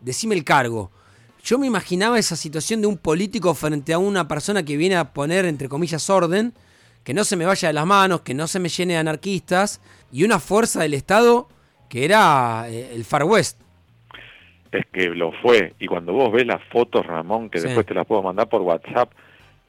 decime 0.00 0.34
el 0.34 0.44
cargo. 0.44 0.90
Yo 1.42 1.58
me 1.58 1.66
imaginaba 1.66 2.18
esa 2.18 2.36
situación 2.36 2.80
de 2.80 2.88
un 2.88 2.98
político 2.98 3.54
frente 3.54 3.92
a 3.92 3.98
una 3.98 4.28
persona 4.28 4.64
que 4.64 4.76
viene 4.76 4.96
a 4.96 5.12
poner, 5.12 5.44
entre 5.44 5.68
comillas, 5.68 6.10
orden, 6.10 6.52
que 7.04 7.14
no 7.14 7.24
se 7.24 7.36
me 7.36 7.46
vaya 7.46 7.68
de 7.68 7.74
las 7.74 7.86
manos, 7.86 8.22
que 8.22 8.34
no 8.34 8.46
se 8.46 8.58
me 8.58 8.68
llene 8.68 8.94
de 8.94 8.98
anarquistas, 8.98 9.80
y 10.12 10.24
una 10.24 10.40
fuerza 10.40 10.80
del 10.80 10.94
Estado 10.94 11.48
que 11.88 12.04
era 12.04 12.66
eh, 12.68 12.90
el 12.94 13.04
Far 13.04 13.24
West. 13.24 13.60
Es 14.70 14.84
que 14.92 15.08
lo 15.08 15.32
fue, 15.40 15.72
y 15.78 15.86
cuando 15.86 16.12
vos 16.12 16.30
ves 16.30 16.46
las 16.46 16.62
fotos, 16.70 17.06
Ramón, 17.06 17.48
que 17.48 17.60
después 17.60 17.86
te 17.86 17.94
las 17.94 18.06
puedo 18.06 18.22
mandar 18.22 18.48
por 18.48 18.60
WhatsApp, 18.60 19.10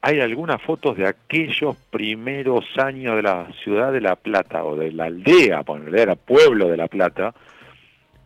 hay 0.02 0.20
algunas 0.20 0.62
fotos 0.62 0.96
de 0.96 1.06
aquellos 1.06 1.76
primeros 1.90 2.64
años 2.78 3.16
de 3.16 3.22
la 3.22 3.48
ciudad 3.62 3.92
de 3.92 4.00
La 4.00 4.16
Plata, 4.16 4.64
o 4.64 4.76
de 4.76 4.92
la 4.92 5.04
aldea, 5.04 5.62
porque 5.62 5.90
era 6.00 6.14
pueblo 6.14 6.68
de 6.68 6.76
La 6.76 6.88
Plata, 6.88 7.34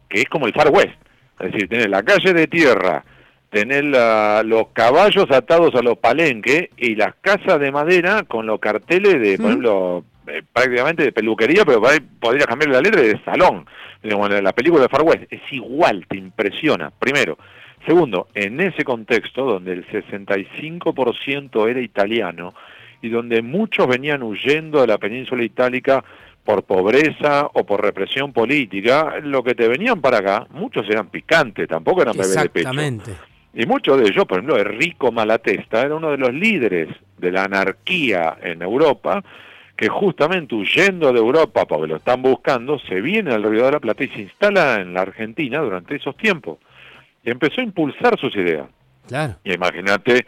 que 0.08 0.20
es 0.22 0.28
como 0.28 0.46
el 0.46 0.52
Far 0.52 0.70
West. 0.70 0.94
Es 1.40 1.52
decir, 1.52 1.68
tenés 1.68 1.88
la 1.88 2.02
calle 2.02 2.32
de 2.32 2.46
tierra, 2.46 3.04
tenés 3.50 3.84
los 3.84 4.68
caballos 4.72 5.30
atados 5.30 5.74
a 5.74 5.82
los 5.82 5.98
palenques 5.98 6.70
y 6.76 6.94
las 6.94 7.14
casas 7.20 7.58
de 7.58 7.72
madera 7.72 8.22
con 8.22 8.46
los 8.46 8.60
carteles 8.60 9.20
de, 9.20 9.36
por 9.36 9.46
ejemplo, 9.46 10.04
eh, 10.28 10.42
prácticamente 10.52 11.02
de 11.02 11.12
peluquería, 11.12 11.64
pero 11.64 11.82
podría 12.20 12.46
cambiar 12.46 12.70
la 12.70 12.80
letra 12.80 13.02
de 13.02 13.20
salón. 13.24 13.66
la 14.02 14.52
película 14.52 14.82
de 14.82 14.88
Far 14.88 15.02
West 15.02 15.24
es 15.30 15.40
igual, 15.50 16.06
te 16.08 16.16
impresiona. 16.16 16.90
Primero. 16.90 17.36
Segundo, 17.86 18.28
en 18.34 18.60
ese 18.60 18.84
contexto 18.84 19.44
donde 19.44 19.72
el 19.72 19.86
65% 19.86 21.68
era 21.68 21.80
italiano 21.80 22.54
y 23.02 23.10
donde 23.10 23.42
muchos 23.42 23.86
venían 23.86 24.22
huyendo 24.22 24.80
de 24.80 24.86
la 24.86 24.98
península 24.98 25.44
itálica 25.44 26.02
por 26.44 26.62
pobreza 26.62 27.48
o 27.52 27.64
por 27.64 27.82
represión 27.82 28.32
política, 28.32 29.18
lo 29.22 29.42
que 29.42 29.54
te 29.54 29.68
venían 29.68 30.00
para 30.00 30.18
acá, 30.18 30.46
muchos 30.50 30.88
eran 30.88 31.08
picantes, 31.08 31.68
tampoco 31.68 32.02
eran 32.02 32.16
bebés 32.16 32.42
de 32.42 32.48
pecho. 32.50 32.70
Y 33.54 33.66
muchos 33.66 34.00
de 34.00 34.08
ellos, 34.08 34.24
por 34.24 34.38
ejemplo, 34.38 34.58
Enrico 34.58 35.12
Malatesta 35.12 35.82
era 35.82 35.94
uno 35.94 36.10
de 36.10 36.18
los 36.18 36.34
líderes 36.34 36.88
de 37.18 37.32
la 37.32 37.44
anarquía 37.44 38.36
en 38.42 38.62
Europa, 38.62 39.22
que 39.76 39.88
justamente 39.88 40.54
huyendo 40.54 41.12
de 41.12 41.18
Europa, 41.18 41.64
porque 41.66 41.86
lo 41.86 41.96
están 41.96 42.22
buscando, 42.22 42.78
se 42.78 43.00
viene 43.00 43.32
al 43.32 43.42
Río 43.42 43.66
de 43.66 43.72
la 43.72 43.80
Plata 43.80 44.04
y 44.04 44.08
se 44.08 44.22
instala 44.22 44.80
en 44.80 44.92
la 44.92 45.02
Argentina 45.02 45.60
durante 45.60 45.96
esos 45.96 46.16
tiempos. 46.16 46.58
Y 47.24 47.30
empezó 47.30 47.60
a 47.60 47.64
impulsar 47.64 48.18
sus 48.18 48.34
ideas. 48.36 48.66
Claro. 49.08 49.36
Y 49.44 49.52
imagínate, 49.52 50.26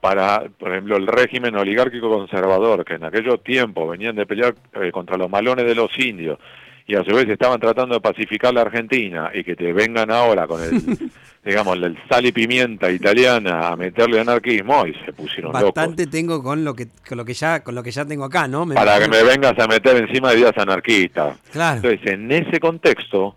para, 0.00 0.44
por 0.58 0.70
ejemplo, 0.70 0.96
el 0.96 1.06
régimen 1.06 1.56
oligárquico 1.56 2.10
conservador, 2.10 2.84
que 2.84 2.94
en 2.94 3.04
aquellos 3.04 3.42
tiempos 3.42 3.90
venían 3.90 4.14
de 4.14 4.26
pelear 4.26 4.54
eh, 4.74 4.90
contra 4.92 5.16
los 5.16 5.30
malones 5.30 5.64
de 5.64 5.74
los 5.74 5.90
indios, 5.98 6.38
y 6.86 6.94
a 6.96 7.02
su 7.02 7.14
vez 7.14 7.26
estaban 7.26 7.58
tratando 7.58 7.94
de 7.94 8.00
pacificar 8.02 8.52
la 8.52 8.60
Argentina, 8.60 9.30
y 9.32 9.42
que 9.42 9.56
te 9.56 9.72
vengan 9.72 10.10
ahora 10.10 10.46
con 10.46 10.62
el, 10.62 11.10
digamos, 11.44 11.78
el 11.78 11.96
sal 12.08 12.26
y 12.26 12.32
pimienta 12.32 12.90
italiana 12.90 13.68
a 13.68 13.76
meterle 13.76 14.20
anarquismo, 14.20 14.86
y 14.86 14.94
se 15.06 15.12
pusieron 15.14 15.52
Bastante 15.52 16.06
tengo 16.06 16.42
con 16.42 16.64
lo 16.64 16.74
que 16.74 16.88
con 17.08 17.16
lo 17.16 17.24
que 17.24 17.32
ya 17.32 17.60
con 17.60 17.74
lo 17.74 17.82
que 17.82 17.90
ya 17.90 18.04
tengo 18.04 18.24
acá, 18.24 18.46
¿no? 18.46 18.66
para 18.66 18.98
que 18.98 19.08
me 19.08 19.22
vengas 19.22 19.58
a 19.58 19.66
meter 19.66 19.96
encima 19.96 20.32
de 20.32 20.40
ideas 20.40 20.58
anarquistas. 20.58 21.38
Claro. 21.50 21.76
Entonces, 21.76 22.12
en 22.12 22.30
ese 22.30 22.60
contexto, 22.60 23.34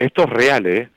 esto 0.00 0.24
es 0.24 0.30
real, 0.30 0.66
¿eh? 0.66 0.88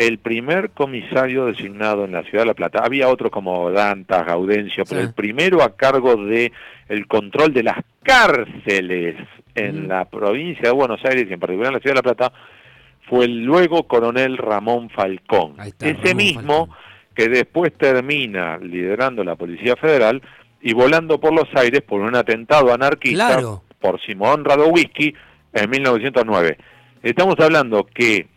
El 0.00 0.16
primer 0.16 0.70
comisario 0.70 1.44
designado 1.44 2.06
en 2.06 2.12
la 2.12 2.22
ciudad 2.22 2.44
de 2.44 2.46
La 2.46 2.54
Plata, 2.54 2.80
había 2.82 3.08
otros 3.08 3.30
como 3.30 3.70
Dantas, 3.70 4.24
Gaudencio, 4.24 4.84
pero 4.88 5.02
el 5.02 5.12
primero 5.12 5.62
a 5.62 5.76
cargo 5.76 6.16
de 6.16 6.52
el 6.88 7.06
control 7.06 7.52
de 7.52 7.64
las 7.64 7.76
cárceles 8.02 9.16
en 9.54 9.88
la 9.88 10.06
provincia 10.06 10.70
de 10.70 10.74
Buenos 10.74 11.04
Aires 11.04 11.26
y 11.28 11.34
en 11.34 11.38
particular 11.38 11.68
en 11.68 11.74
la 11.74 11.80
ciudad 11.80 11.96
de 11.96 11.98
La 11.98 12.14
Plata 12.14 12.32
fue 13.10 13.26
el 13.26 13.44
luego 13.44 13.86
coronel 13.86 14.38
Ramón 14.38 14.88
Falcón, 14.88 15.56
ese 15.78 16.14
mismo 16.14 16.74
que 17.14 17.28
después 17.28 17.74
termina 17.74 18.56
liderando 18.56 19.22
la 19.22 19.36
Policía 19.36 19.76
Federal 19.76 20.22
y 20.62 20.72
volando 20.72 21.20
por 21.20 21.34
los 21.34 21.48
aires 21.54 21.82
por 21.82 22.00
un 22.00 22.16
atentado 22.16 22.72
anarquista 22.72 23.38
por 23.78 24.00
Simón 24.00 24.46
Radowisky 24.46 25.14
en 25.52 25.68
1909. 25.68 26.56
Estamos 27.02 27.38
hablando 27.38 27.84
que 27.84 28.28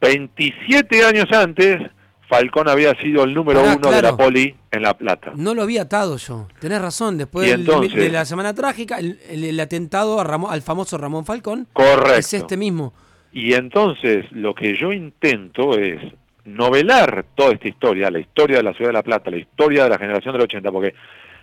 27 0.00 1.04
años 1.04 1.26
antes, 1.32 1.80
Falcón 2.28 2.68
había 2.68 2.94
sido 3.00 3.24
el 3.24 3.34
número 3.34 3.62
uno 3.62 3.90
de 3.90 4.02
la 4.02 4.16
poli 4.16 4.54
en 4.70 4.82
La 4.82 4.96
Plata. 4.96 5.32
No 5.34 5.54
lo 5.54 5.62
había 5.62 5.82
atado 5.82 6.16
yo. 6.16 6.46
Tenés 6.60 6.80
razón, 6.80 7.18
después 7.18 7.48
de 7.66 8.10
la 8.10 8.24
semana 8.24 8.54
trágica, 8.54 8.98
el, 8.98 9.60
atentado 9.60 10.20
al 10.20 10.62
famoso 10.62 10.96
Ramón 10.96 11.26
Falcón 11.26 11.66
Correcto. 11.72 12.14
es 12.14 12.32
este 12.32 12.56
mismo. 12.56 12.94
Y 13.32 13.54
entonces 13.54 14.26
lo 14.32 14.54
que 14.54 14.76
yo 14.76 14.92
intento 14.92 15.78
es 15.78 16.00
novelar 16.44 17.26
toda 17.34 17.52
esta 17.52 17.68
historia, 17.68 18.10
la 18.10 18.20
historia 18.20 18.58
de 18.58 18.62
la 18.62 18.74
ciudad 18.74 18.90
de 18.90 18.94
La 18.94 19.02
Plata, 19.02 19.30
la 19.30 19.36
historia 19.36 19.84
de 19.84 19.90
la 19.90 19.98
generación 19.98 20.32
del 20.32 20.42
80, 20.42 20.72
porque, 20.72 20.94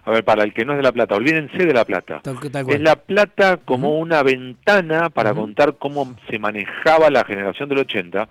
a 0.06 0.12
ver, 0.12 0.24
para 0.24 0.44
el 0.44 0.54
que 0.54 0.66
no 0.66 0.74
es 0.74 0.78
de 0.78 0.84
La 0.84 0.92
Plata, 0.92 1.16
olvídense 1.16 1.66
de 1.66 1.74
La 1.74 1.86
Plata. 1.86 2.22
es 2.68 2.82
La 2.82 2.96
Plata 2.96 3.58
como 3.58 4.00
una 4.00 4.24
ventana 4.24 5.10
para 5.10 5.34
contar 5.34 5.76
cómo 5.78 6.16
se 6.30 6.40
manejaba 6.40 7.10
la 7.10 7.24
generación 7.24 7.70
del 7.70 7.80
80 7.80 8.28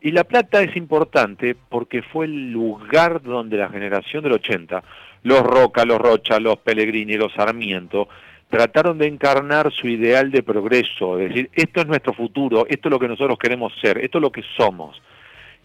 y 0.00 0.12
La 0.12 0.24
Plata 0.24 0.62
es 0.62 0.76
importante 0.76 1.56
porque 1.68 2.02
fue 2.02 2.26
el 2.26 2.52
lugar 2.52 3.20
donde 3.22 3.56
la 3.56 3.68
generación 3.68 4.22
del 4.22 4.32
80, 4.32 4.82
los 5.24 5.40
Roca, 5.40 5.84
los 5.84 5.98
Rocha, 5.98 6.38
los 6.38 6.58
Pellegrini, 6.58 7.14
los 7.14 7.32
Sarmiento, 7.32 8.08
trataron 8.48 8.98
de 8.98 9.06
encarnar 9.06 9.72
su 9.72 9.88
ideal 9.88 10.30
de 10.30 10.42
progreso, 10.42 11.18
es 11.18 11.28
decir, 11.28 11.50
esto 11.52 11.80
es 11.80 11.86
nuestro 11.86 12.12
futuro, 12.14 12.66
esto 12.68 12.88
es 12.88 12.90
lo 12.90 12.98
que 12.98 13.08
nosotros 13.08 13.38
queremos 13.38 13.72
ser, 13.80 13.98
esto 13.98 14.18
es 14.18 14.22
lo 14.22 14.32
que 14.32 14.42
somos. 14.56 15.02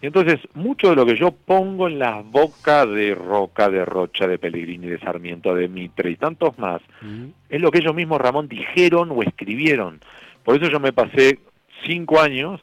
Y 0.01 0.07
entonces, 0.07 0.39
mucho 0.53 0.89
de 0.89 0.97
lo 0.97 1.05
que 1.05 1.15
yo 1.15 1.31
pongo 1.31 1.87
en 1.87 1.97
las 1.97 2.25
bocas 2.25 2.89
de 2.89 3.15
Roca, 3.15 3.69
de 3.69 3.85
Rocha, 3.85 4.27
de 4.27 4.37
Pellegrini, 4.37 4.87
de 4.87 4.99
Sarmiento, 4.99 5.55
de 5.55 5.69
Mitre 5.69 6.11
y 6.11 6.17
tantos 6.17 6.59
más, 6.59 6.81
es 7.47 7.61
lo 7.61 7.71
que 7.71 7.79
ellos 7.79 7.95
mismos, 7.95 8.19
Ramón, 8.19 8.49
dijeron 8.49 9.11
o 9.11 9.23
escribieron. 9.23 10.01
Por 10.43 10.57
eso 10.57 10.69
yo 10.69 10.81
me 10.81 10.91
pasé 10.91 11.39
cinco 11.85 12.19
años 12.19 12.59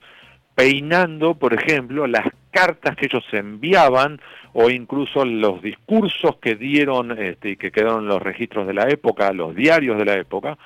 peinando, 0.54 1.34
por 1.34 1.54
ejemplo, 1.54 2.06
las 2.06 2.26
cartas 2.50 2.96
que 2.96 3.06
ellos 3.06 3.24
enviaban 3.32 4.20
o 4.52 4.70
incluso 4.70 5.24
los 5.24 5.62
discursos 5.62 6.36
que 6.36 6.56
dieron 6.56 7.16
este, 7.18 7.50
y 7.50 7.56
que 7.56 7.70
quedaron 7.70 8.02
en 8.02 8.08
los 8.08 8.22
registros 8.22 8.66
de 8.66 8.74
la 8.74 8.88
época, 8.88 9.32
los 9.32 9.54
diarios 9.54 9.96
de 9.98 10.04
la 10.04 10.14
época, 10.14 10.58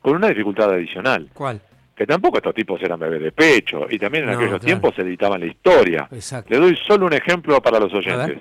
con 0.00 0.16
una 0.16 0.28
dificultad 0.28 0.70
adicional. 0.70 1.28
¿Cuál? 1.34 1.60
Que 1.94 2.06
tampoco 2.06 2.38
estos 2.38 2.54
tipos 2.54 2.82
eran 2.82 3.00
bebés 3.00 3.22
de 3.22 3.32
pecho 3.32 3.86
y 3.88 3.98
también 3.98 4.24
en 4.24 4.30
aquellos 4.30 4.60
tiempos 4.60 4.94
se 4.94 5.02
editaban 5.02 5.40
la 5.40 5.46
historia. 5.46 6.08
Le 6.48 6.56
doy 6.58 6.76
solo 6.86 7.06
un 7.06 7.14
ejemplo 7.14 7.60
para 7.62 7.80
los 7.80 7.92
oyentes. 7.94 8.38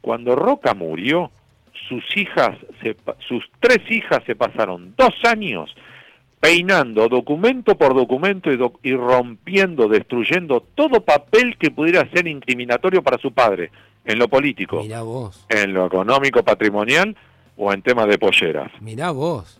Cuando 0.00 0.36
Roca 0.36 0.74
murió, 0.74 1.30
sus 1.88 2.04
hijas, 2.16 2.56
sus 3.26 3.44
tres 3.60 3.78
hijas 3.90 4.22
se 4.26 4.36
pasaron 4.36 4.94
dos 4.96 5.14
años 5.24 5.74
peinando 6.44 7.08
documento 7.08 7.74
por 7.74 7.94
documento 7.94 8.50
y, 8.82 8.94
rompiendo, 8.94 9.88
destruyendo 9.88 10.60
todo 10.74 11.02
papel 11.02 11.56
que 11.56 11.70
pudiera 11.70 12.06
ser 12.10 12.26
incriminatorio 12.26 13.02
para 13.02 13.16
su 13.16 13.32
padre, 13.32 13.70
en 14.04 14.18
lo 14.18 14.28
político, 14.28 14.82
en 15.48 15.72
lo 15.72 15.86
económico, 15.86 16.42
patrimonial 16.44 17.16
o 17.56 17.72
en 17.72 17.80
temas 17.80 18.08
de 18.08 18.18
polleras. 18.18 18.70
Mirá 18.82 19.10
vos. 19.10 19.58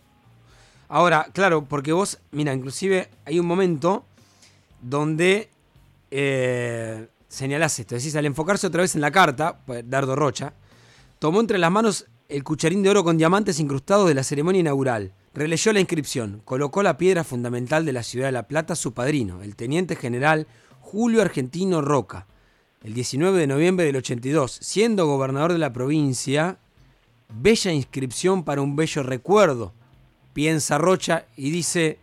Ahora, 0.91 1.27
claro, 1.33 1.65
porque 1.65 1.95
vos, 1.95 2.21
mira, 2.33 2.53
inclusive 2.53 3.09
hay 3.25 3.39
un 3.39 3.47
momento 3.47 4.05
donde 4.83 5.49
eh, 6.11 7.07
señalás 7.29 7.79
esto, 7.79 7.95
decís, 7.95 8.15
al 8.15 8.27
enfocarse 8.27 8.67
otra 8.67 8.83
vez 8.83 8.95
en 8.95 9.01
la 9.01 9.11
carta, 9.11 9.59
pues, 9.65 9.89
Dardo 9.89 10.17
Rocha, 10.17 10.53
tomó 11.19 11.41
entre 11.41 11.57
las 11.57 11.71
manos 11.71 12.05
el 12.29 12.45
cucharín 12.45 12.83
de 12.83 12.91
oro 12.91 13.05
con 13.05 13.17
diamantes 13.17 13.59
incrustados 13.59 14.07
de 14.07 14.13
la 14.13 14.23
ceremonia 14.23 14.61
inaugural 14.61 15.15
Releyó 15.35 15.73
la 15.73 15.81
inscripción, 15.81 16.43
colocó 16.45 16.85
la 16.85 16.97
piedra 16.97 17.25
fundamental 17.25 17.85
de 17.85 17.93
la 17.93 18.05
ciudad 18.05 18.27
de 18.27 18.33
La 18.33 18.47
Plata 18.47 18.77
su 18.77 18.95
padrino, 18.95 19.43
el 19.43 19.57
teniente 19.57 19.97
general 19.97 20.47
Julio 20.79 21.23
Argentino 21.23 21.81
Roca, 21.81 22.29
el 22.85 22.95
19 22.95 23.41
de 23.41 23.49
noviembre 23.49 23.85
del 23.85 23.97
82, 23.97 24.53
siendo 24.63 25.07
gobernador 25.09 25.53
de 25.53 25.59
la 25.59 25.73
provincia. 25.73 26.59
Bella 27.29 27.73
inscripción 27.73 28.45
para 28.45 28.63
un 28.63 28.77
bello 28.77 29.03
recuerdo, 29.03 29.73
piensa 30.35 30.79
Rocha 30.79 31.25
y 31.37 31.51
dice, 31.51 31.99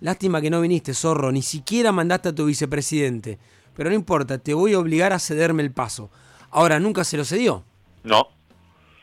lástima 0.00 0.40
que 0.40 0.50
no 0.50 0.60
viniste, 0.60 0.94
zorro, 0.94 1.32
ni 1.32 1.42
siquiera 1.42 1.90
mandaste 1.90 2.28
a 2.28 2.34
tu 2.36 2.44
vicepresidente, 2.44 3.40
pero 3.74 3.90
no 3.90 3.96
importa, 3.96 4.38
te 4.38 4.54
voy 4.54 4.74
a 4.74 4.78
obligar 4.78 5.12
a 5.12 5.18
cederme 5.18 5.64
el 5.64 5.72
paso. 5.72 6.08
Ahora, 6.50 6.78
nunca 6.78 7.02
se 7.02 7.16
lo 7.16 7.24
cedió. 7.24 7.64
No. 8.04 8.28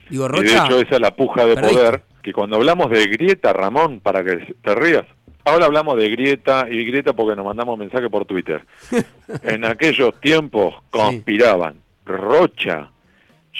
Digo, 0.09 0.29
Rocha, 0.29 0.63
de 0.63 0.67
hecho, 0.67 0.79
esa 0.79 0.95
es 0.95 1.01
la 1.01 1.13
puja 1.13 1.45
de 1.45 1.55
poder 1.55 2.12
que 2.23 2.33
cuando 2.33 2.55
hablamos 2.55 2.89
de 2.89 3.05
grieta, 3.05 3.53
Ramón, 3.53 3.99
para 3.99 4.23
que 4.23 4.55
te 4.61 4.73
rías, 4.73 5.05
ahora 5.43 5.65
hablamos 5.65 5.97
de 5.97 6.09
grieta 6.09 6.67
y 6.69 6.85
grieta 6.85 7.13
porque 7.13 7.35
nos 7.35 7.45
mandamos 7.45 7.77
mensaje 7.77 8.09
por 8.09 8.25
Twitter. 8.25 8.65
en 9.43 9.65
aquellos 9.65 10.19
tiempos 10.21 10.75
conspiraban. 10.89 11.75
Rocha 12.05 12.89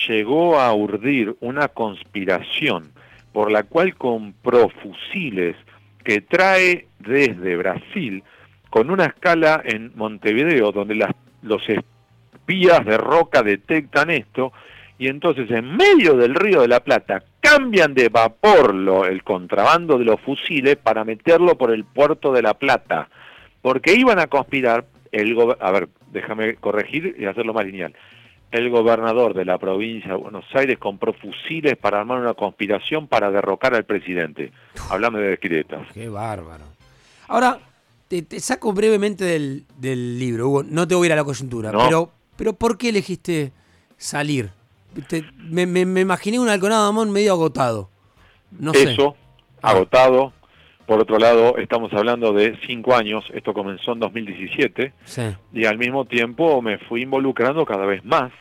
llegó 0.08 0.60
a 0.60 0.74
urdir 0.74 1.36
una 1.41 1.67
conspiración 1.67 2.91
por 3.34 3.51
la 3.51 3.63
cual 3.63 3.96
compró 3.96 4.70
fusiles 4.70 5.55
que 6.03 6.22
trae 6.22 6.88
desde 7.00 7.58
Brasil 7.58 8.24
con 8.70 8.89
una 8.89 9.05
escala 9.05 9.62
en 9.63 9.91
Montevideo 9.96 10.72
donde 10.72 10.96
las, 10.96 11.12
los 11.41 11.62
espías 11.70 12.86
de 12.86 12.98
Roca 12.98 13.43
detectan 13.43 14.10
esto 14.10 14.51
y 14.98 15.08
entonces 15.08 15.50
en 15.51 15.75
medio 15.75 16.15
del 16.15 16.36
río 16.36 16.62
de 16.62 16.67
la 16.67 16.79
Plata 16.79 17.24
cambian 17.57 17.93
de 17.93 18.10
vapor 18.10 18.74
lo, 18.74 19.05
el 19.05 19.24
contrabando 19.24 19.98
de 19.98 20.05
los 20.05 20.19
fusiles 20.22 20.75
para 20.75 21.03
meterlo 21.03 21.57
por 21.57 21.72
el 21.72 21.86
puerto 21.86 22.31
de 22.33 22.41
La 22.41 22.53
Plata, 22.55 23.10
porque 23.62 23.93
iban 23.93 24.19
a 24.19 24.27
conspirar, 24.27 24.86
el 25.12 25.38
a 25.60 25.72
ver, 25.72 25.89
déjame 26.12 26.55
corregir 26.55 27.15
y 27.17 27.25
hacerlo 27.25 27.53
más 27.53 27.65
lineal, 27.65 27.93
el 28.51 28.69
gobernador 28.69 29.33
de 29.33 29.45
la 29.45 29.57
provincia 29.57 30.12
de 30.12 30.17
Buenos 30.17 30.45
Aires 30.53 30.77
compró 30.77 31.13
fusiles 31.13 31.75
para 31.77 32.00
armar 32.00 32.19
una 32.19 32.33
conspiración 32.33 33.07
para 33.07 33.31
derrocar 33.31 33.74
al 33.74 33.83
presidente. 33.83 34.51
Hablame 34.89 35.19
de 35.19 35.31
discretas. 35.31 35.88
Qué 35.93 36.07
bárbaro. 36.07 36.65
Ahora, 37.27 37.60
te, 38.07 38.39
saco 38.39 38.74
brevemente 38.74 39.25
del, 39.25 40.19
libro, 40.19 40.50
Hugo, 40.50 40.63
no 40.63 40.88
te 40.88 40.93
voy 40.93 41.05
a 41.05 41.07
ir 41.07 41.13
a 41.13 41.15
la 41.17 41.24
coyuntura, 41.24 41.72
pero, 41.72 42.12
pero 42.36 42.53
¿por 42.53 42.77
qué 42.77 42.89
elegiste 42.89 43.51
salir? 43.98 44.51
Me, 45.38 45.65
me, 45.65 46.01
imaginé 46.01 46.39
un 46.39 46.50
Alconadamón 46.50 47.12
medio 47.12 47.33
agotado. 47.33 47.89
No 48.51 48.71
Eso, 48.73 49.15
ah. 49.62 49.71
agotado. 49.71 50.33
Por 50.85 51.00
otro 51.00 51.17
lado, 51.17 51.57
estamos 51.57 51.93
hablando 51.93 52.33
de 52.33 52.57
cinco 52.67 52.93
años, 52.93 53.23
esto 53.33 53.53
comenzó 53.53 53.93
en 53.93 54.00
2017, 54.00 54.93
y 55.53 55.65
al 55.65 55.77
mismo 55.77 56.03
tiempo 56.03 56.62
me 56.62 56.77
fui 56.77 57.03
involucrando 57.03 57.65
cada 57.65 57.85
vez 57.85 58.03
más. 58.03 58.33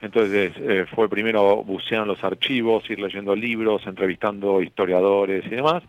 Entonces 0.00 0.52
eh, 0.56 0.86
fue 0.94 1.08
primero 1.10 1.62
bucear 1.62 2.06
los 2.06 2.24
archivos, 2.24 2.88
ir 2.88 2.98
leyendo 2.98 3.36
libros, 3.36 3.86
entrevistando 3.86 4.62
historiadores 4.62 5.44
y 5.44 5.50
demás, 5.50 5.82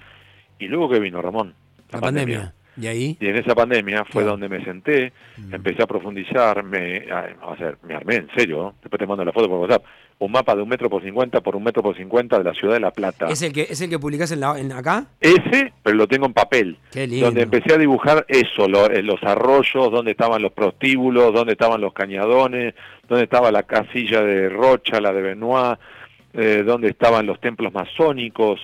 y 0.59 0.67
luego 0.67 0.89
que 0.89 0.99
vino 0.99 1.21
Ramón. 1.21 1.55
La, 1.89 2.01
pandemia. 2.01 2.53
¿Y 2.75 2.87
ahí? 2.87 3.17
Y 3.19 3.27
en 3.27 3.35
esa 3.35 3.53
pandemia 3.53 4.03
fue 4.05 4.23
donde 4.23 4.49
me 4.49 4.63
senté, 4.63 5.13
mm. 5.37 5.53
empecé 5.53 5.83
a 5.83 5.87
profundizar, 5.87 6.63
me, 6.63 7.05
a, 7.11 7.51
hacer, 7.51 7.77
me 7.83 7.95
armé 7.95 8.15
en 8.15 8.29
serio, 8.35 8.73
después 8.81 8.99
te 8.99 9.05
mando 9.05 9.23
la 9.23 9.31
foto 9.31 9.47
por 9.47 9.59
WhatsApp, 9.59 9.83
un 10.19 10.31
mapa 10.31 10.55
de 10.55 10.61
un 10.61 10.69
metro 10.69 10.89
por 10.89 11.03
cincuenta 11.03 11.41
por 11.41 11.55
un 11.55 11.63
metro 11.63 11.83
por 11.83 11.95
cincuenta 11.95 12.37
de 12.37 12.43
la 12.43 12.53
ciudad 12.53 12.75
de 12.75 12.79
La 12.79 12.91
Plata. 12.91 13.27
¿Es 13.29 13.41
el 13.41 13.51
que, 13.51 13.63
es 13.63 13.81
el 13.81 13.89
que 13.89 13.99
publicás 13.99 14.31
en, 14.31 14.39
la, 14.39 14.57
en 14.59 14.71
acá? 14.71 15.07
Ese, 15.19 15.73
pero 15.83 15.97
lo 15.97 16.07
tengo 16.07 16.25
en 16.25 16.33
papel. 16.33 16.77
Qué 16.91 17.07
lindo. 17.07 17.27
Donde 17.27 17.41
empecé 17.41 17.73
a 17.73 17.77
dibujar 17.77 18.25
eso, 18.27 18.65
eh, 18.89 19.01
los 19.03 19.21
arroyos, 19.23 19.91
dónde 19.91 20.11
estaban 20.11 20.41
los 20.41 20.53
prostíbulos, 20.53 21.33
dónde 21.33 21.53
estaban 21.53 21.81
los 21.81 21.93
cañadones, 21.93 22.73
dónde 23.07 23.25
estaba 23.25 23.51
la 23.51 23.63
casilla 23.63 24.21
de 24.21 24.49
Rocha, 24.49 25.01
la 25.01 25.11
de 25.11 25.21
Benoit, 25.21 25.77
eh, 26.33 26.63
dónde 26.65 26.89
estaban 26.89 27.25
los 27.25 27.39
templos 27.39 27.73
masónicos, 27.73 28.59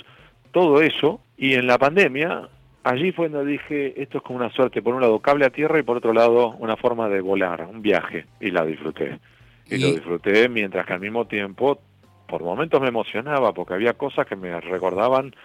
todo 0.52 0.82
eso. 0.82 1.22
Y 1.38 1.54
en 1.54 1.68
la 1.68 1.78
pandemia 1.78 2.50
allí 2.90 3.12
fue 3.12 3.30
donde 3.30 3.52
dije, 3.52 4.02
esto 4.02 4.18
es 4.18 4.24
como 4.24 4.40
una 4.40 4.52
suerte, 4.52 4.82
por 4.82 4.94
un 4.94 5.02
lado 5.02 5.20
cable 5.20 5.46
a 5.46 5.50
tierra 5.50 5.80
y 5.80 5.84
por 5.84 5.98
otro 5.98 6.14
lado 6.14 6.56
una 6.60 6.76
forma 6.76 7.08
de 7.08 7.22
volar, 7.22 7.68
un 7.70 7.82
viaje, 7.82 8.26
y 8.40 8.52
la 8.52 8.66
disfruté. 8.66 9.20
Y, 9.68 9.78
lo 9.78 9.92
disfruté 9.92 10.50
mientras 10.50 10.86
que 10.86 10.94
al 10.94 11.00
mismo 11.00 11.26
tiempo, 11.26 11.80
por 12.28 12.44
momentos 12.44 12.82
me 12.82 12.88
emocionaba, 12.88 13.54
porque 13.54 13.76
había 13.76 13.94
cosas 13.94 14.26
que 14.26 14.36
me 14.36 14.60
recordaban 14.60 15.36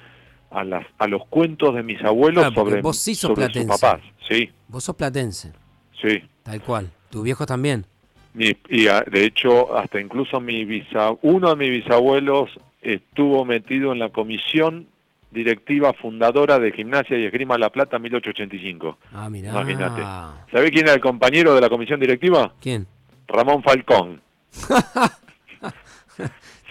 a, 0.51 0.65
las, 0.65 0.87
a 0.99 1.07
los 1.07 1.27
cuentos 1.27 1.75
de 1.75 1.83
mis 1.83 2.03
abuelos 2.03 2.53
sobre, 2.55 2.81
vos 2.81 2.99
sí 2.99 3.15
sos 3.15 3.35
sobre 3.35 3.53
sus 3.53 3.65
papás. 3.65 4.01
Sí. 4.27 4.51
Vos 4.69 4.85
sos 4.85 4.97
platense. 4.97 5.53
Sí. 6.01 6.23
Tal 6.43 6.63
cual. 6.63 6.91
¿Tus 7.11 7.23
viejos 7.23 7.47
también? 7.47 7.85
Y, 8.37 8.57
y, 8.69 8.89
ah, 8.89 9.05
de 9.09 9.25
hecho, 9.25 9.77
hasta 9.77 10.01
incluso 10.01 10.41
mi 10.41 10.67
uno 11.23 11.51
de 11.51 11.57
mis 11.57 11.85
bisabuelos 11.85 12.51
estuvo 12.81 13.45
metido 13.45 13.93
en 13.93 13.99
la 13.99 14.09
comisión 14.09 14.89
directiva 15.35 15.93
fundadora 15.93 16.59
de 16.59 16.73
Gimnasia 16.73 17.19
y 17.19 17.27
Esgrima 17.27 17.59
La 17.59 17.69
Plata 17.69 17.99
1885. 17.99 18.99
Ah, 19.13 19.29
mirá. 19.29 19.51
Imagínate. 19.51 20.01
¿Sabés 20.51 20.71
quién 20.71 20.87
era 20.87 20.95
el 20.95 21.01
compañero 21.01 21.55
de 21.55 21.61
la 21.61 21.69
comisión 21.69 22.01
directiva? 22.01 22.55
¿Quién? 22.61 22.87
Ramón 23.29 23.63
Falcón. 23.63 24.23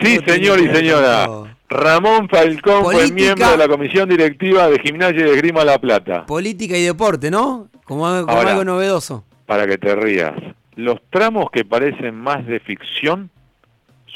sí, 0.02 0.18
señor 0.26 0.60
y 0.60 0.74
señora. 0.74 1.28
Ramón 1.70 2.30
Falcón 2.30 2.86
fue 2.86 3.12
miembro 3.12 3.52
de 3.52 3.58
la 3.58 3.68
comisión 3.68 4.10
directiva 4.10 4.70
de 4.70 4.80
Gimnasia 4.80 5.28
y 5.28 5.30
Esgrima 5.30 5.64
La 5.64 5.78
Plata. 5.78 6.26
Política 6.26 6.78
y 6.78 6.84
deporte, 6.84 7.30
¿no? 7.30 7.70
Como, 7.84 8.08
algo 8.08 8.64
novedoso. 8.64 9.26
Para 9.46 9.68
que 9.68 9.78
te 9.78 9.96
rías. 9.96 10.34
Los 10.76 11.00
tramos 11.10 11.52
que 11.52 11.66
parecen 11.66 12.16
más 12.16 12.46
de 12.48 12.60
ficción 12.60 13.30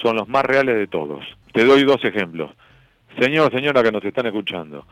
son 0.01 0.15
los 0.15 0.27
más 0.27 0.45
reales 0.45 0.75
de 0.75 0.87
todos. 0.87 1.23
Te 1.53 1.65
doy 1.65 1.83
dos 1.83 2.03
ejemplos. 2.03 2.51
Señor, 3.19 3.51
señora 3.51 3.81
que 3.81 3.91
nos 3.91 4.03
están 4.05 4.27
escuchando, 4.27 4.85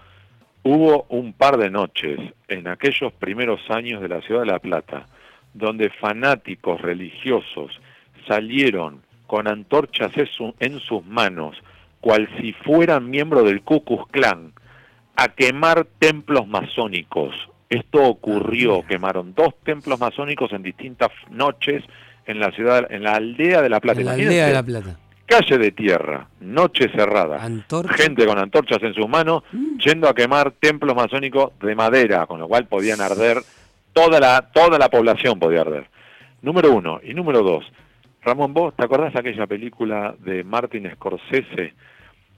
hubo 0.64 1.06
un 1.10 1.34
par 1.34 1.58
de 1.58 1.70
noches 1.70 2.20
en 2.48 2.68
aquellos 2.68 3.14
primeros 3.14 3.62
años 3.70 4.02
de 4.02 4.10
la 4.10 4.22
ciudad 4.22 4.42
de 4.42 4.48
La 4.48 4.60
Plata, 4.60 5.06
donde 5.54 5.92
fanáticos 5.92 6.82
religiosos 6.82 7.80
salieron 8.28 9.02
con 9.28 9.48
antorchas 9.48 10.12
en 10.60 10.80
sus 10.80 11.06
manos, 11.06 11.56
cual 12.02 12.28
si 12.40 12.54
fueran 12.54 13.10
miembros 13.12 13.46
del 13.46 13.62
Ku 13.62 13.84
Klux 13.84 14.10
Klan, 14.10 14.54
a 15.16 15.28
quemar 15.30 15.86
templos 16.00 16.48
masónicos. 16.48 17.36
Esto 17.70 18.04
ocurrió, 18.04 18.80
ah, 18.80 18.88
quemaron 18.88 19.34
dos 19.36 19.54
templos 19.64 20.00
masónicos 20.00 20.52
en 20.52 20.64
distintas 20.64 21.12
noches 21.30 21.84
en 22.26 22.40
la 22.40 22.52
ciudad, 22.52 22.92
en 22.92 23.04
la 23.04 23.16
aldea 23.16 23.62
de 23.62 23.70
La 23.70 23.80
Plata. 23.80 24.00
En 24.00 24.06
la 24.08 24.14
aldea 24.14 24.48
de 24.48 24.54
La 24.54 24.64
Plata 24.64 24.98
calle 25.26 25.58
de 25.58 25.72
tierra, 25.72 26.28
noche 26.40 26.90
cerrada, 26.90 27.40
gente 27.90 28.26
con 28.26 28.38
antorchas 28.38 28.82
en 28.84 28.94
sus 28.94 29.08
manos, 29.08 29.44
mm. 29.52 29.78
yendo 29.78 30.08
a 30.08 30.14
quemar 30.14 30.52
templos 30.52 30.96
masónicos 30.96 31.52
de 31.60 31.76
madera, 31.76 32.26
con 32.28 32.40
lo 32.40 32.48
cual 32.48 32.68
podían 32.68 33.02
arder, 33.02 33.38
toda 33.94 34.20
la, 34.20 34.50
toda 34.54 34.78
la 34.78 34.90
población 34.90 35.40
podía 35.40 35.62
arder. 35.62 35.88
Número 36.42 36.72
uno. 36.72 37.00
Y 37.04 37.14
número 37.14 37.42
dos, 37.42 37.66
Ramón, 38.22 38.54
vos 38.54 38.76
te 38.76 38.84
acordás 38.84 39.14
de 39.14 39.20
aquella 39.20 39.48
película 39.48 40.16
de 40.20 40.44
Martin 40.44 40.90
Scorsese, 40.94 41.74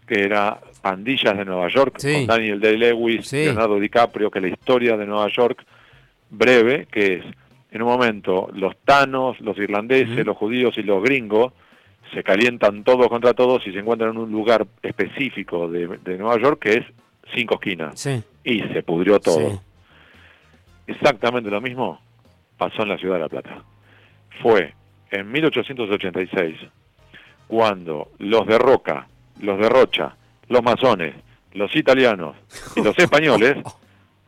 que 0.07 0.21
era 0.21 0.59
Pandillas 0.81 1.37
de 1.37 1.45
Nueva 1.45 1.67
York, 1.67 2.01
con 2.01 2.27
Daniel 2.27 2.61
Day-Lewis, 2.61 3.31
Leonardo 3.33 3.79
DiCaprio, 3.79 4.31
que 4.31 4.39
la 4.39 4.47
historia 4.47 4.95
de 4.95 5.05
Nueva 5.05 5.27
York, 5.29 5.65
breve, 6.29 6.87
que 6.89 7.15
es, 7.15 7.25
en 7.71 7.81
un 7.81 7.89
momento, 7.89 8.49
los 8.53 8.77
tanos, 8.85 9.39
los 9.41 9.57
irlandeses, 9.57 10.25
los 10.25 10.37
judíos 10.37 10.77
y 10.77 10.83
los 10.83 11.03
gringos, 11.03 11.51
se 12.13 12.23
calientan 12.23 12.83
todos 12.83 13.07
contra 13.07 13.33
todos 13.33 13.65
y 13.67 13.71
se 13.71 13.79
encuentran 13.79 14.11
en 14.11 14.17
un 14.17 14.31
lugar 14.31 14.65
específico 14.81 15.67
de, 15.67 15.87
Nueva 16.17 16.39
York 16.39 16.59
que 16.61 16.73
es 16.79 16.85
cinco 17.35 17.55
esquinas. 17.55 18.05
Y 18.43 18.61
se 18.61 18.83
pudrió 18.83 19.19
todo. 19.19 19.61
Exactamente 20.87 21.49
lo 21.49 21.61
mismo 21.61 21.99
pasó 22.57 22.83
en 22.83 22.89
la 22.89 22.97
ciudad 22.97 23.15
de 23.15 23.21
La 23.21 23.29
Plata. 23.29 23.63
Fue 24.41 24.73
en 25.11 25.31
1886 25.31 26.57
cuando 27.47 28.09
los 28.19 28.45
de 28.45 28.57
Roca, 28.57 29.07
los 29.41 29.59
de 29.59 29.69
Rocha, 29.69 30.15
los 30.49 30.63
masones, 30.63 31.15
los 31.53 31.75
italianos 31.75 32.35
y 32.75 32.81
los 32.81 32.97
españoles, 32.99 33.57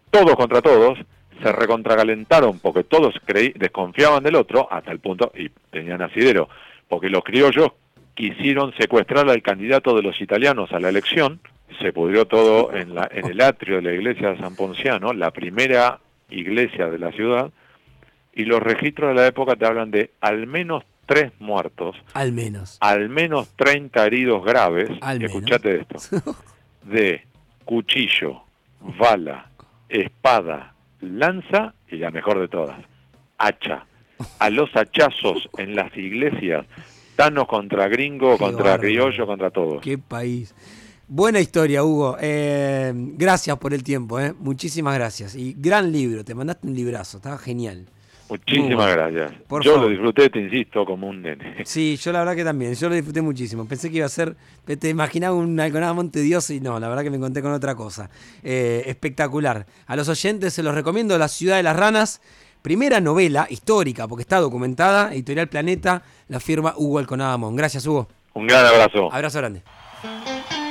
todos 0.09 0.35
contra 0.35 0.61
todos, 0.61 0.99
se 1.41 1.51
recontracalentaron 1.51 2.59
porque 2.59 2.83
todos 2.83 3.15
creí, 3.25 3.53
desconfiaban 3.55 4.23
del 4.23 4.35
otro 4.35 4.67
hasta 4.71 4.91
el 4.91 4.99
punto, 4.99 5.31
y 5.35 5.49
tenían 5.71 6.01
asidero, 6.01 6.49
porque 6.89 7.09
los 7.09 7.23
criollos 7.23 7.69
quisieron 8.15 8.73
secuestrar 8.77 9.29
al 9.29 9.41
candidato 9.41 9.95
de 9.95 10.01
los 10.01 10.19
italianos 10.19 10.73
a 10.73 10.79
la 10.79 10.89
elección, 10.89 11.39
se 11.79 11.93
pudrió 11.93 12.25
todo 12.25 12.73
en, 12.73 12.93
la, 12.93 13.07
en 13.09 13.27
el 13.27 13.39
atrio 13.39 13.77
de 13.77 13.83
la 13.83 13.93
iglesia 13.93 14.31
de 14.31 14.39
San 14.39 14.55
Ponciano, 14.55 15.13
la 15.13 15.31
primera 15.31 15.99
iglesia 16.29 16.89
de 16.89 16.99
la 16.99 17.11
ciudad, 17.13 17.51
y 18.33 18.43
los 18.43 18.61
registros 18.61 19.09
de 19.09 19.21
la 19.21 19.27
época 19.27 19.55
te 19.55 19.65
hablan 19.65 19.91
de 19.91 20.11
al 20.19 20.47
menos 20.47 20.83
tres 21.05 21.31
muertos, 21.39 21.95
al 22.13 22.33
menos, 22.33 22.77
al 22.81 23.09
menos 23.09 23.49
30 23.55 24.05
heridos 24.05 24.43
graves, 24.43 24.89
escuchate 25.21 25.81
esto, 25.81 25.97
de 26.83 27.25
cuchillo, 27.65 28.43
bala, 28.81 29.49
espada, 29.87 30.73
lanza 31.01 31.73
y 31.87 31.97
la 31.97 32.11
mejor 32.11 32.39
de 32.39 32.47
todas, 32.47 32.77
hacha 33.37 33.85
a 34.39 34.49
los 34.49 34.69
hachazos 34.75 35.49
en 35.57 35.75
las 35.75 35.95
iglesias, 35.95 36.65
tanos 37.15 37.47
contra 37.47 37.87
gringo, 37.87 38.37
contra 38.37 38.77
criollo, 38.77 39.25
contra 39.25 39.51
todos. 39.51 39.81
Qué 39.81 39.97
país. 39.97 40.53
Buena 41.07 41.39
historia, 41.39 41.83
Hugo. 41.83 42.17
Eh, 42.21 42.93
gracias 42.95 43.57
por 43.57 43.73
el 43.73 43.83
tiempo, 43.83 44.19
eh. 44.19 44.33
muchísimas 44.37 44.93
gracias. 44.93 45.35
Y 45.35 45.55
gran 45.57 45.91
libro, 45.91 46.23
te 46.23 46.35
mandaste 46.35 46.67
un 46.67 46.75
librazo, 46.75 47.17
estaba 47.17 47.37
genial. 47.37 47.87
Muchísimas 48.29 48.91
gracias. 48.93 49.31
yo 49.63 49.77
lo 49.77 49.89
disfruté, 49.89 50.29
te 50.29 50.39
insisto, 50.39 50.85
como 50.85 51.07
un 51.07 51.23
nene. 51.23 51.55
Sí, 51.65 51.97
yo 51.97 52.11
la 52.11 52.19
verdad 52.19 52.35
que 52.35 52.43
también, 52.43 52.75
yo 52.75 52.87
lo 52.87 52.93
disfruté 52.93 53.23
muchísimo. 53.23 53.67
Pensé 53.67 53.89
que 53.89 53.97
iba 53.97 54.05
a 54.05 54.09
ser, 54.09 54.35
te 54.65 54.89
imaginaba 54.89 55.35
un 55.35 55.55
monte 55.95 56.21
Dios 56.21 56.49
y 56.51 56.59
no, 56.59 56.79
la 56.79 56.87
verdad 56.89 57.03
que 57.03 57.09
me 57.09 57.17
encontré 57.17 57.41
con 57.41 57.51
otra 57.53 57.73
cosa. 57.73 58.11
Eh, 58.43 58.83
espectacular. 58.85 59.65
A 59.87 59.95
los 59.95 60.07
oyentes 60.09 60.53
se 60.53 60.61
los 60.61 60.75
recomiendo 60.75 61.17
La 61.17 61.27
Ciudad 61.27 61.57
de 61.57 61.63
las 61.63 61.75
Ranas. 61.75 62.21
Primera 62.61 62.99
novela 62.99 63.47
histórica, 63.49 64.07
porque 64.07 64.23
está 64.23 64.39
documentada, 64.39 65.13
Editorial 65.13 65.47
Planeta, 65.47 66.01
la 66.27 66.39
firma 66.39 66.73
Hugo 66.75 66.99
Alconadamón. 66.99 67.55
Gracias, 67.55 67.85
Hugo. 67.85 68.07
Un 68.33 68.47
gran 68.47 68.65
abrazo. 68.65 69.09
Abrazo 69.11 69.37
grande. 69.39 69.63